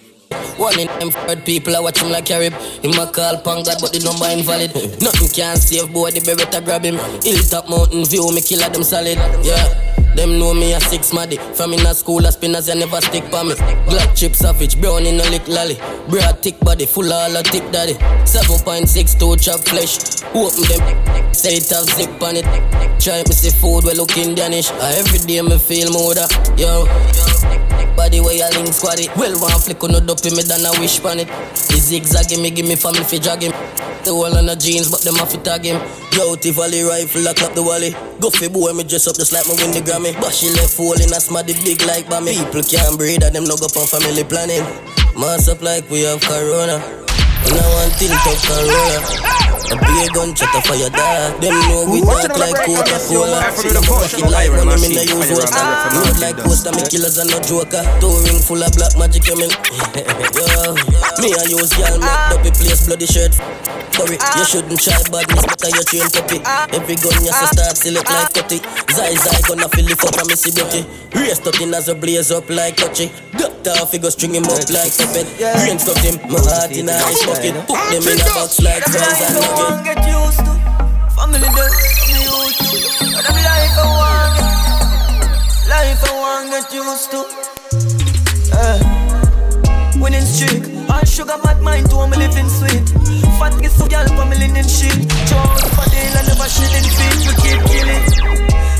[0.57, 2.53] one in them third people I watch him like Carib.
[2.53, 4.73] Him a call pang God, but the number invalid.
[5.01, 6.95] Nothing can save boy, the beretta grab him.
[7.23, 9.17] Hilltop mountain view, me kill them solid.
[9.43, 10.04] Yeah.
[10.15, 11.37] Them know me a six maddy.
[11.55, 13.53] From in a school, a spinners, you never stick pa me.
[13.85, 15.75] Black chip savage, brown in a lick lolly.
[16.09, 17.93] Broad thick body, full of all a thick daddy.
[18.23, 20.23] 7.62 chop flesh.
[20.33, 22.45] Open them, say it have zip on it.
[22.99, 24.71] Try me see food, we look Indianish.
[24.71, 26.25] Uh, every day me feel moda,
[26.57, 26.85] yo.
[27.95, 29.07] Body where you link squaddy.
[29.17, 31.27] Well, one flick on no dope me than a wish pan it.
[31.27, 33.51] The zigzag me, give me family fi drag him.
[34.05, 35.81] The wall on the jeans, but them have to tag him.
[36.13, 37.89] Yo, Tivoli rifle, lock up the wally.
[38.21, 40.04] Go fi boy, me dress up just like me win the Grammy.
[40.05, 40.13] Me.
[40.21, 42.37] But she left hole in a smaddy big like by me.
[42.37, 44.61] People can't breathe and them no go for family planning.
[45.17, 46.77] Mass up like we have corona.
[47.45, 48.97] And I want tilt up corona.
[49.65, 51.41] A beer gun shut a fire dog.
[51.41, 53.41] Them know we talk like Coca-Cola.
[53.49, 55.89] Fucking like when I'm in the usual style.
[55.97, 57.81] Road like poster, me killers and no joker.
[57.97, 59.49] Touring full of black magic, you mean?
[60.37, 63.33] Yo, me I use y'all make dopey place bloody shirt.
[63.95, 66.39] Sorry, you shouldn't try badness, but I train puppy.
[66.75, 68.59] Every gun you so start select like cutty.
[68.91, 70.83] Zai Zai gonna fill it up and me see beauty.
[71.15, 73.11] Race in as a blaze up like touchy.
[73.37, 75.27] Doctor figure string him up like puppet.
[75.39, 77.55] Brain stuck him, my heart in a ice bucket.
[77.67, 79.94] Put them in a box like fries and want
[94.55, 94.99] linen sheet.
[95.27, 97.19] Jones for deal and never shilling feet.
[97.27, 98.03] We keep killing.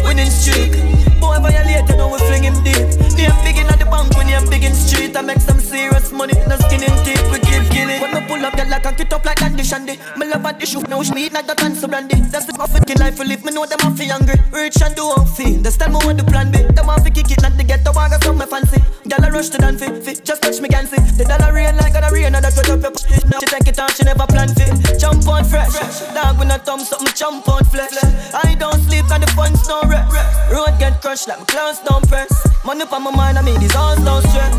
[0.03, 0.71] Winning streak.
[1.19, 2.87] Boy violated, now we fling him deep.
[3.19, 5.15] Name big in the bank when you're big in street.
[5.17, 7.25] I make some serious money, no skin in teeth.
[7.31, 7.99] We keep killing.
[8.01, 9.99] When me pull up, girl, like a kit up like Andy Shandy.
[10.17, 12.15] Me love at the shoe, now me eat like the cancer brandy.
[12.31, 13.43] That's the fucking life we live.
[13.43, 15.59] Me know them have fi hungry, rich and do not feel.
[15.61, 16.59] That's time me want the plan B.
[16.59, 18.81] Them have fi kick it, not to get the wagon, so me fancy.
[19.05, 20.97] Girl, I rush to dance fi, fi, just touch me can see.
[20.97, 23.05] The dollar rain like a rain, and that put up your push.
[23.29, 24.65] Now she take it on, she never plan fi.
[24.97, 25.77] Jump on fresh,
[26.17, 27.93] dog with a thumb, something jump on flesh.
[28.33, 30.09] I don't sleep, and the fun's no rest.
[30.49, 32.33] Road get crushed like my clowns don't press.
[32.65, 34.57] Money on my mind, I mean these all don't stress.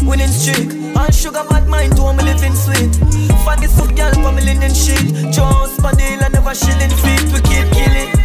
[0.00, 2.96] Winning streak, all sugar bad mind to me living sweet.
[3.44, 5.12] Faggot foot girl for me linen sheet.
[5.28, 8.17] Jones I never shilling feet, we keep killing.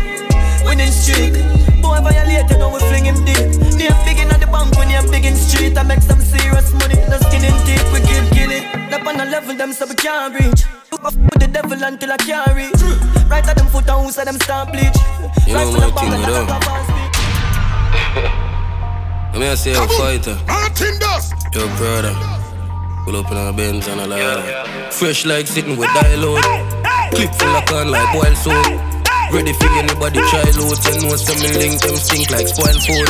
[0.65, 1.33] Winning streak,
[1.81, 3.45] boy violated, now we fling him deep.
[3.77, 5.77] Near big in the bank when you're big in street.
[5.77, 8.65] I make some serious money, no skin in teeth, we keep killing.
[8.93, 10.63] Up on a level, them so we can't reach.
[10.91, 12.81] With the devil until I can't reach.
[13.29, 14.95] Right at them foot and who said them start bleach.
[15.47, 16.47] You know my thing with them.
[19.33, 20.37] Let me say a fighter.
[21.53, 22.15] Your brother.
[23.03, 24.91] Pull up in our Benz and a ladder.
[24.91, 26.41] Fresh like sitting with dialogue.
[27.11, 28.92] Clip full of corn like boiled soap.
[29.33, 30.77] Ready for anybody try loot.
[30.85, 33.09] You know some link them stink like spoiled food.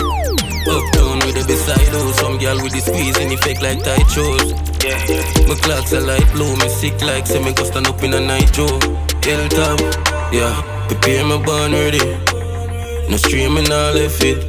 [0.71, 4.55] Uptown with the beside oh, Some girl with the squeeze and effect like tight shoes.
[5.47, 6.55] My clocks are light blue.
[6.55, 8.79] Me sick like me go stand up in a night joe.
[9.19, 9.81] Hilltop,
[10.31, 10.55] yeah.
[10.87, 11.99] Prepare my bond ready.
[13.11, 14.39] No streaming all left it.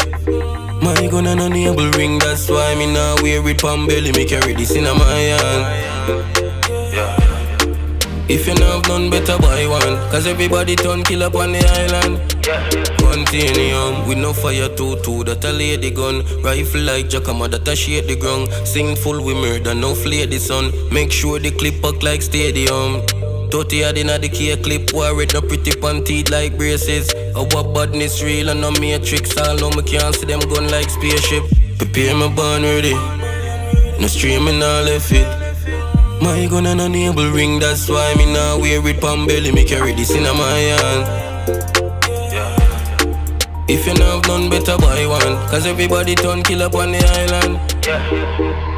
[0.81, 4.13] My gun and enable ring, that's why me now wear it pan belly.
[4.13, 7.24] Me carry this in my hand.
[8.27, 9.97] If you know none better buy one.
[10.11, 12.17] Cause everybody turn kill up on the island.
[12.97, 16.25] Continuum with no fire two two That a lady gun.
[16.43, 18.49] Rifle like Jacama that a shade the ground.
[18.67, 20.73] Sing full with murder no flare the sun.
[20.91, 23.03] Make sure the clip back like stadium.
[23.51, 27.13] 30 had inna the key clip Worried no pretty panty like braces.
[27.37, 31.45] Our badness real and no matrix All know me can't see them gun like spaceship.
[31.77, 32.95] Prepare my band ready.
[34.01, 35.44] No streaming all left it
[36.25, 39.93] My gun and enable ring That's why me now wear it pan belly Me carry
[39.93, 41.05] this in my hand.
[43.69, 47.05] If you know have none better buy one Cause everybody turn kill up on the
[47.21, 48.74] island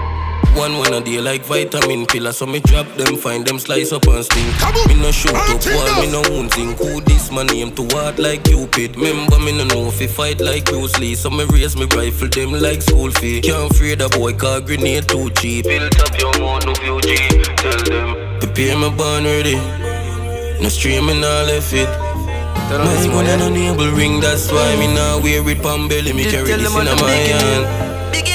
[0.56, 4.06] one one a day like vitamin pillar So me drop them, find them, slice up
[4.06, 7.72] and stink Me no shoot up wall, me no wound zinc Who this my name
[7.72, 8.96] to what like Cupid?
[8.96, 11.14] Remember me no know if he fight like Bruce Lee.
[11.14, 13.40] So me raise me rifle them like school fee.
[13.40, 15.64] Can't afraid a boy car grenade too cheap.
[15.64, 17.16] Built up your mouth no view G.
[17.56, 18.40] Tell them.
[18.40, 19.56] Prepare my band ready.
[20.62, 21.88] No streaming all left it.
[22.70, 26.12] My gun and enable ring, that's why me now wear it pan belly.
[26.12, 28.26] Me carry this in my hand Big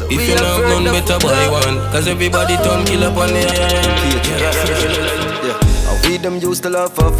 [0.00, 1.78] in heavy, if you know none better buy one.
[1.92, 5.26] Cause everybody turn kill up on the yeah.
[6.06, 7.10] We them used to love for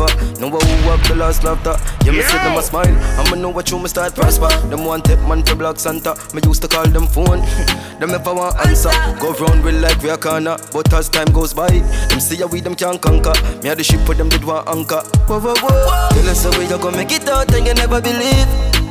[0.40, 1.74] Know who up the last laughter.
[2.04, 2.94] Yeah, me see them a smile.
[3.18, 4.48] I'ma know what you me start prosper.
[4.68, 6.14] Them one tip man for block Santa.
[6.32, 7.40] Me used to call them phone.
[7.98, 8.90] Them if I want answer.
[9.18, 10.56] Go round with like we a corner.
[10.72, 11.68] But as time goes by
[12.10, 13.32] Them see how we them can't conquer.
[13.62, 15.02] Me had the ship with them did one anchor.
[15.26, 16.08] Whoa, whoa, whoa.
[16.10, 18.86] Tell us how we you gonna make it out And you never believe Believe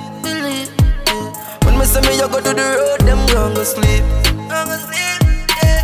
[1.65, 4.03] When me say me you go to the road Them wrong go sleep.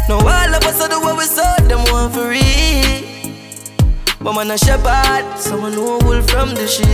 [0.07, 3.11] Now all of us are the way we saw Them want real.
[4.23, 6.85] But man a shepherd, someone know wool from the sheep.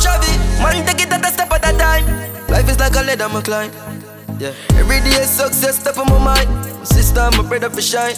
[0.00, 0.32] Chavi,
[0.62, 2.06] man take it at a step at a time.
[2.48, 3.70] Life is like a ladder, my climb.
[4.40, 4.54] Yeah.
[4.70, 6.48] Every day is success, step on my mind.
[6.48, 8.16] My sister, my brother for shine.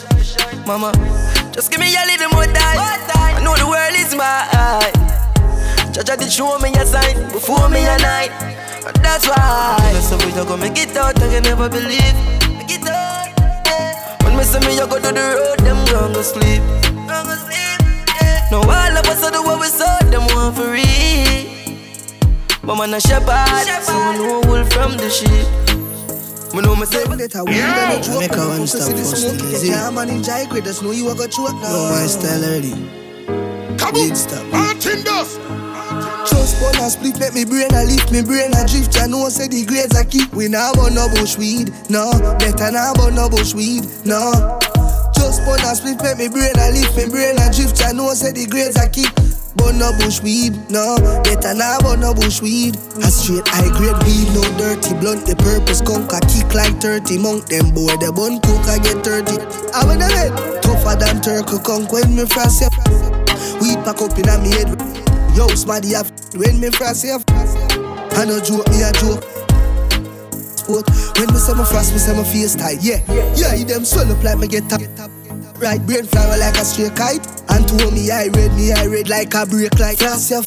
[0.68, 0.92] Mama,
[1.52, 2.78] just give me a little more time.
[2.78, 5.25] I know the world is mine.
[5.96, 8.28] Judge did show me a sign before me a night.
[8.84, 9.80] And that's why.
[9.80, 12.12] That's the way you go make it out, I can never believe.
[12.52, 13.32] Make it out.
[13.64, 14.22] Yeah.
[14.22, 16.60] When me say me, you go to the road, them gone go sleep.
[17.08, 17.80] Gone go sleep.
[18.12, 18.44] Yeah.
[18.52, 21.48] Now all of us are the way we saw them want for real.
[22.60, 25.48] But man a shepherd, so I know wolf from the sheep.
[26.52, 27.08] Me know myself.
[27.08, 28.20] Let a win, then a joke.
[28.20, 29.64] Make a one stop first.
[29.64, 31.72] You can't manage high grade, just know you a go choke now.
[31.72, 32.76] No, my style already.
[33.96, 34.44] Big stop.
[34.52, 35.40] Martin Dust.
[36.28, 38.94] Trust bun and split, make me brain a lift, me brain a drift.
[38.94, 40.32] Ya know say the grades I keep.
[40.34, 42.10] We nah burn no bush weed, no.
[42.38, 44.58] Better nah burn no bush weed, no.
[45.14, 47.78] Just bun and split, make me brain a lift, me brain a drift.
[47.78, 49.10] Ya know say the grades I keep.
[49.56, 50.98] Burn no bush weed, no.
[51.24, 52.76] Better nah burn no bush weed.
[53.00, 55.24] A straight high grade weed, no dirty blunt.
[55.26, 57.46] The purpose conquer kick like 30 monk.
[57.46, 59.38] Them boy the bun cook I get 30.
[59.72, 62.66] I I head tougher than turkey conk when me frost.
[63.62, 65.15] Weed pack up in a me head.
[65.36, 67.18] Yo, smarty have when me frost ya.
[68.16, 69.20] I no joke, me a joke.
[70.56, 70.88] Sport.
[71.20, 72.78] When me say my frost, me say my face tight.
[72.80, 73.04] Yeah,
[73.36, 74.80] yeah, you them swell up like me get top.
[75.60, 77.26] Right brain flower like a straight kite.
[77.50, 80.40] And to me I red, me I red like a break like frost ya.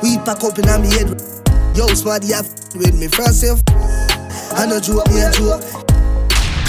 [0.00, 1.10] Weed pack up in me head.
[1.74, 2.46] Yo, smarty have
[2.76, 3.56] when me frost ya.
[4.54, 5.95] I no joke, me a joke.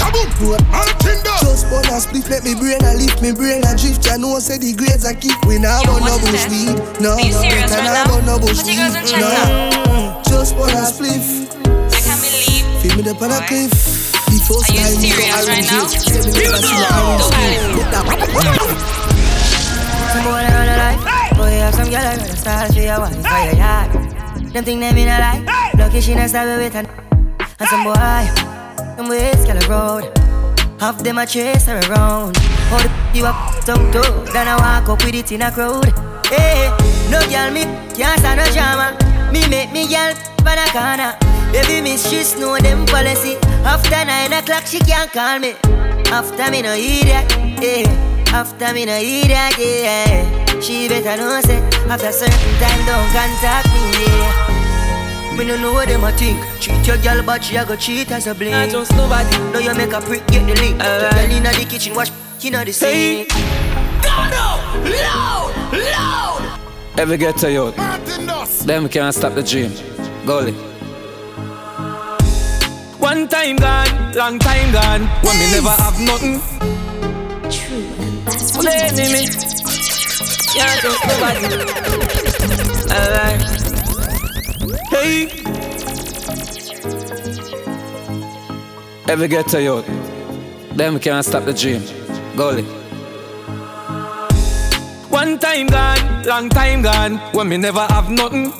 [0.08, 0.56] Kaboom!
[1.40, 4.06] Just bun and split, make me brain a lift, me brain a drift.
[4.06, 5.36] Ya know say the grades a keep.
[5.46, 7.14] We nah burn no bush weed, no.
[7.14, 8.16] Are you serious Better right nah now?
[8.16, 10.22] burn no bush What you weed, guys are trying no.
[10.24, 11.26] Just bun and spliff.
[11.92, 12.64] I can't believe.
[12.80, 13.72] Feel me up on a cliff.
[14.28, 15.84] The first Are you time me go serious right orange now?
[15.84, 15.88] hill.
[15.88, 17.68] Say me never see no orange hill.
[17.76, 18.04] But that
[20.08, 21.02] Some boy they run a life.
[21.36, 23.88] Boy, you have some girl I run a style for your wife for your yard.
[24.52, 25.44] Them think them in a lie.
[25.76, 26.86] Lucky she not stab with an
[27.60, 27.92] and some boy,
[28.98, 30.04] them ways girl road.
[30.80, 32.36] Half them a chase her around.
[32.70, 34.02] How the you up tongue too?
[34.32, 35.86] Then I walk up with it in a crowd.
[36.26, 36.68] Hey,
[37.10, 37.62] no girl me
[37.94, 38.98] can't stand no drama.
[39.32, 41.14] Me make me girl pan a corner.
[41.52, 43.36] Baby miss she know them policy.
[43.64, 45.54] After nine o'clock she can't call me.
[46.10, 47.30] After me no idiot,
[47.62, 48.34] yeah.
[48.34, 50.60] After me no idiot, yeah.
[50.60, 54.57] She better know say after certain time don't contact me, yeah.
[55.38, 56.36] Me no know what them a think.
[56.58, 58.54] Cheat your girl, but she a go cheat as a blame.
[58.54, 59.30] I trust nobody.
[59.52, 60.80] Now you make a prick, get the link.
[60.80, 62.10] Uh, girl inna the kitchen, wash
[62.40, 63.30] you know the sink.
[66.98, 67.70] Ever get to you?
[68.66, 69.70] Them can't stop the dream.
[70.26, 70.54] Gully.
[72.98, 75.06] One time gone, long time gone.
[75.22, 76.40] When me never have nothing.
[78.60, 79.28] The enemy.
[80.52, 81.44] Can't trust nobody.
[82.92, 83.67] Alright.
[84.90, 85.28] Hey.
[89.08, 89.82] Ever get to you?
[90.74, 91.82] Them can't stop the dream.
[92.36, 92.62] Gully.
[95.10, 98.50] One time gone, long time gone, when me never have nothing.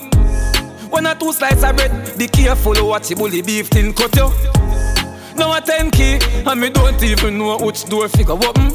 [0.91, 4.31] One or two slices of bread, be careful what you bully beef tin cut you.
[5.37, 8.69] Now a 10 key, and me don't even know which door figure open.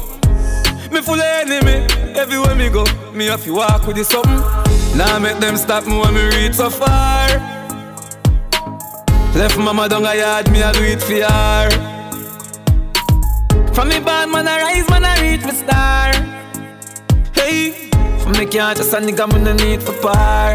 [0.90, 1.86] Me full of enemy,
[2.16, 4.53] everywhere me go, me have to walk with the something.
[4.96, 7.26] Now make them stop me when me reach so far.
[9.34, 11.68] Left mama down a yard, me a do it for her.
[13.74, 16.12] From me bad man I rise, man I reach me star.
[17.32, 17.90] Hey,
[18.20, 20.54] from me can't just a nigga me no need for par.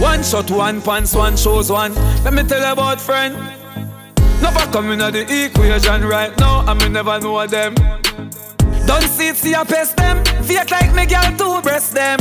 [0.00, 1.94] One shot, one pants, one shows one.
[2.24, 3.36] Let me tell you about friend.
[4.42, 7.76] Never coming at the equation right now, and me never know them.
[8.86, 10.24] Don't see it, see I pest them.
[10.44, 12.18] Fake like me girl to breast them.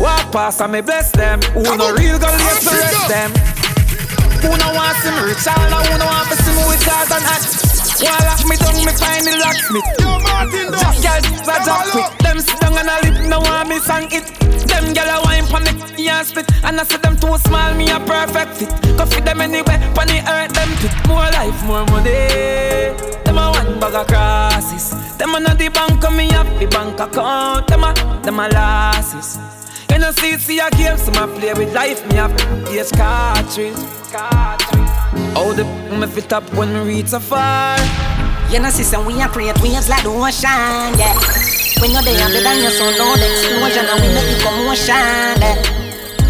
[0.00, 1.40] Walk past and me bless them.
[1.54, 3.30] Who no real girl yet to rest them.
[4.42, 6.84] Who no want see me rich, all I who no want to see me with
[6.86, 7.67] cars and hats.
[7.98, 9.82] Wall lock me down, me find the locksmith.
[9.98, 12.18] Yo, Martin Jack girl, a jack quick.
[12.22, 14.26] Them sit down and a lip, no want me sang it.
[14.70, 17.90] Them gyal a wine pon me and spit, and I see them too small, me
[17.90, 18.70] a perfect fit.
[18.96, 20.94] Go fit them anywhere, pon the earth them fit.
[21.08, 22.94] More life, more money.
[23.26, 24.94] Them a one bag of crosses.
[25.18, 27.66] Them a not the bank, me have the bank account.
[27.66, 29.38] Them a, them a losses.
[29.90, 32.06] You know see, see a game, so I play with life.
[32.08, 32.36] Me have
[32.66, 34.57] PS cartridge.
[35.38, 35.62] How the
[35.94, 37.78] me fit up when we reach so far?
[38.50, 41.14] You know, sister, we are create waves like the ocean, yeah.
[41.78, 45.38] When you're there, the than your soul, no the explosion, and we make it commotion,
[45.38, 45.54] yeah.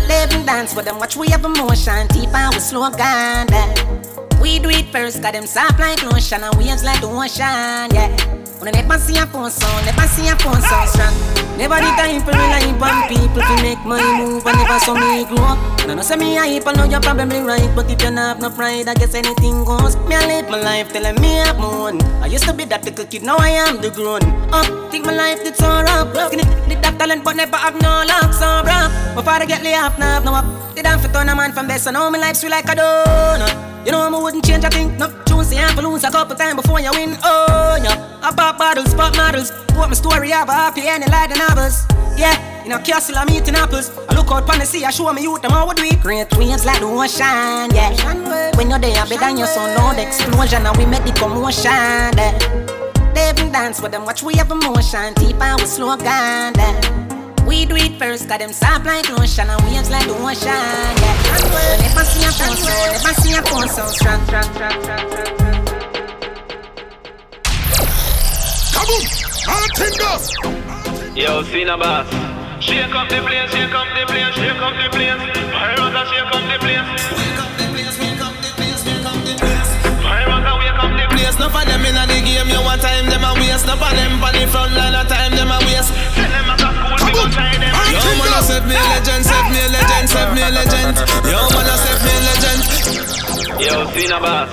[0.09, 4.43] Live and dance with them, watch we have emotion, deep and we slow down, yeah.
[4.43, 8.48] We do it first, got them soft like lotion, and waves like the ocean, yeah.
[8.61, 11.15] I never see a phone sound, never see a phone sound strong.
[11.57, 15.25] Never the time for rely on people to make my move, and never saw me
[15.25, 15.59] grow up.
[15.83, 18.37] And I know say me hype, I know you're probably right, but if you not
[18.37, 19.97] have no pride, I guess anything goes.
[20.07, 22.03] Me I live my life telling me I'm on.
[22.23, 24.67] I used to be that little kid, now I am the grown up.
[24.91, 26.15] Think my life did so rough.
[26.29, 28.91] Skinny, did that talent, but never have no luck, so rough.
[29.17, 30.47] My father get laid off, now no up.
[30.75, 32.75] Did I fit on a man from best, so now my life sweet like a
[32.75, 33.68] donut.
[33.89, 34.99] You know I wouldn't change a thing.
[34.99, 37.17] No choose the ample lose a couple times before you win.
[37.25, 39.51] Oh yeah, I pop bottles, pop models.
[39.69, 41.87] Put my story up, happy ending like the novels.
[42.15, 42.37] Yeah,
[42.67, 43.91] In a castle, I'm eating apples.
[44.11, 45.97] I look out pon the sea, I show me youth, them how we.
[46.05, 47.97] Great waves like the ocean, yeah.
[48.59, 52.13] When you're there, better than your son, know the explosion, and we make the commotion,
[52.13, 52.37] there.
[53.15, 57.09] They even dance with them, watch we have emotion, deep and we slow down, there.
[57.47, 61.79] We do it first, got them soft like lotion and waves like the ocean, yeah.
[61.81, 62.31] Never see a
[63.15, 65.39] phone so, never see a phone so strong, strong, strong, strong, strong.
[68.75, 69.05] Kaboom!
[69.47, 69.93] Martin
[71.17, 72.09] Yo, Cena Bass.
[72.61, 75.23] Shake up the place, shake up the place, shake up the place.
[75.53, 76.89] Pirates, shake up the place.
[77.17, 77.68] Wake up the
[81.41, 83.65] up the of them inna the game, you want time them a waste.
[83.65, 85.95] Enough of them on the front line, a time them a waste.
[86.15, 87.73] Send them out of school, we gon' try them.
[87.95, 90.99] Yo man, I set me a legend, set me a legend, set me a legend.
[91.31, 92.61] Yo man, I set me a legend.
[93.63, 94.51] Yo, Cena Bass.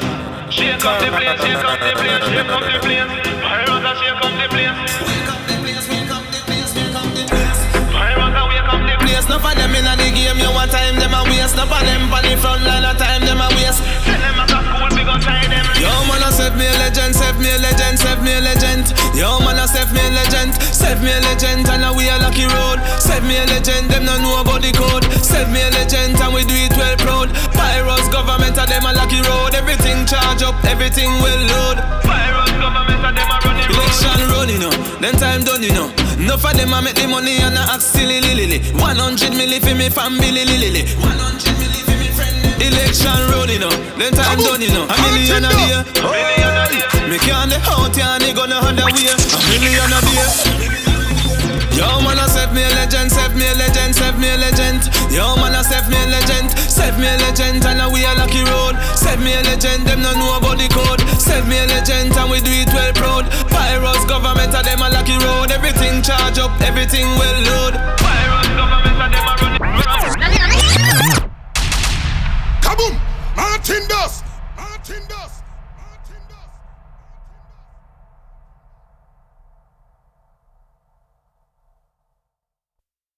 [0.54, 3.10] Shake up the place, shake up the place, shake up the place.
[3.42, 4.78] Pirates, shake up the place.
[5.10, 7.60] Wake up the place, wake up the place, wake up the place.
[7.90, 9.26] Pirates, wake up the place.
[9.26, 11.58] Enough of them inna the game, you want time them a waste.
[11.58, 13.82] Enough of them on the front line, a time them a waste.
[14.06, 15.64] Send them out of gon' try them.
[15.78, 18.90] Yo man, I set me a legend, set me a legend, set me a legend.
[19.14, 22.18] Yo man, I set me a legend, set me a legend, and now we a
[22.18, 22.82] lucky road.
[22.98, 25.06] Set me a legend, them no know about the code.
[25.22, 27.30] Set me a legend, and we do it well proud.
[27.54, 29.54] Pyros government, and them a lucky road.
[29.54, 31.78] Everything charge up, everything well load.
[32.02, 33.86] Pirates, government, and them a running road.
[33.86, 35.94] Election running up, then time done you know.
[36.18, 38.60] Enough of them a make the money and a act silly lily.
[38.80, 40.88] 100 milli for me family lily.
[40.98, 41.55] 100
[42.66, 44.90] Election running up, then time done you know.
[44.90, 45.86] A million a day.
[46.02, 46.18] Oh,
[47.06, 49.06] me can't the out and they gonna way.
[49.06, 50.66] A million a day.
[51.78, 54.90] Yo man, I set me a legend, set me a legend, set me a legend.
[55.14, 58.16] Yo man, I set me a legend, set me a legend, and now we a
[58.18, 58.74] lucky road.
[58.98, 61.06] Set me a legend, them no know about the code.
[61.22, 63.30] Set me a legend, and we do it well proud.
[63.54, 65.52] Pyros government, and them a lucky road.
[65.52, 67.78] Everything charge up, everything well load.
[68.02, 69.56] Pirates, government, and them a running
[72.66, 72.96] Kaboom!
[72.96, 73.25] Martin Dust!
[73.36, 74.25] Martin Dust!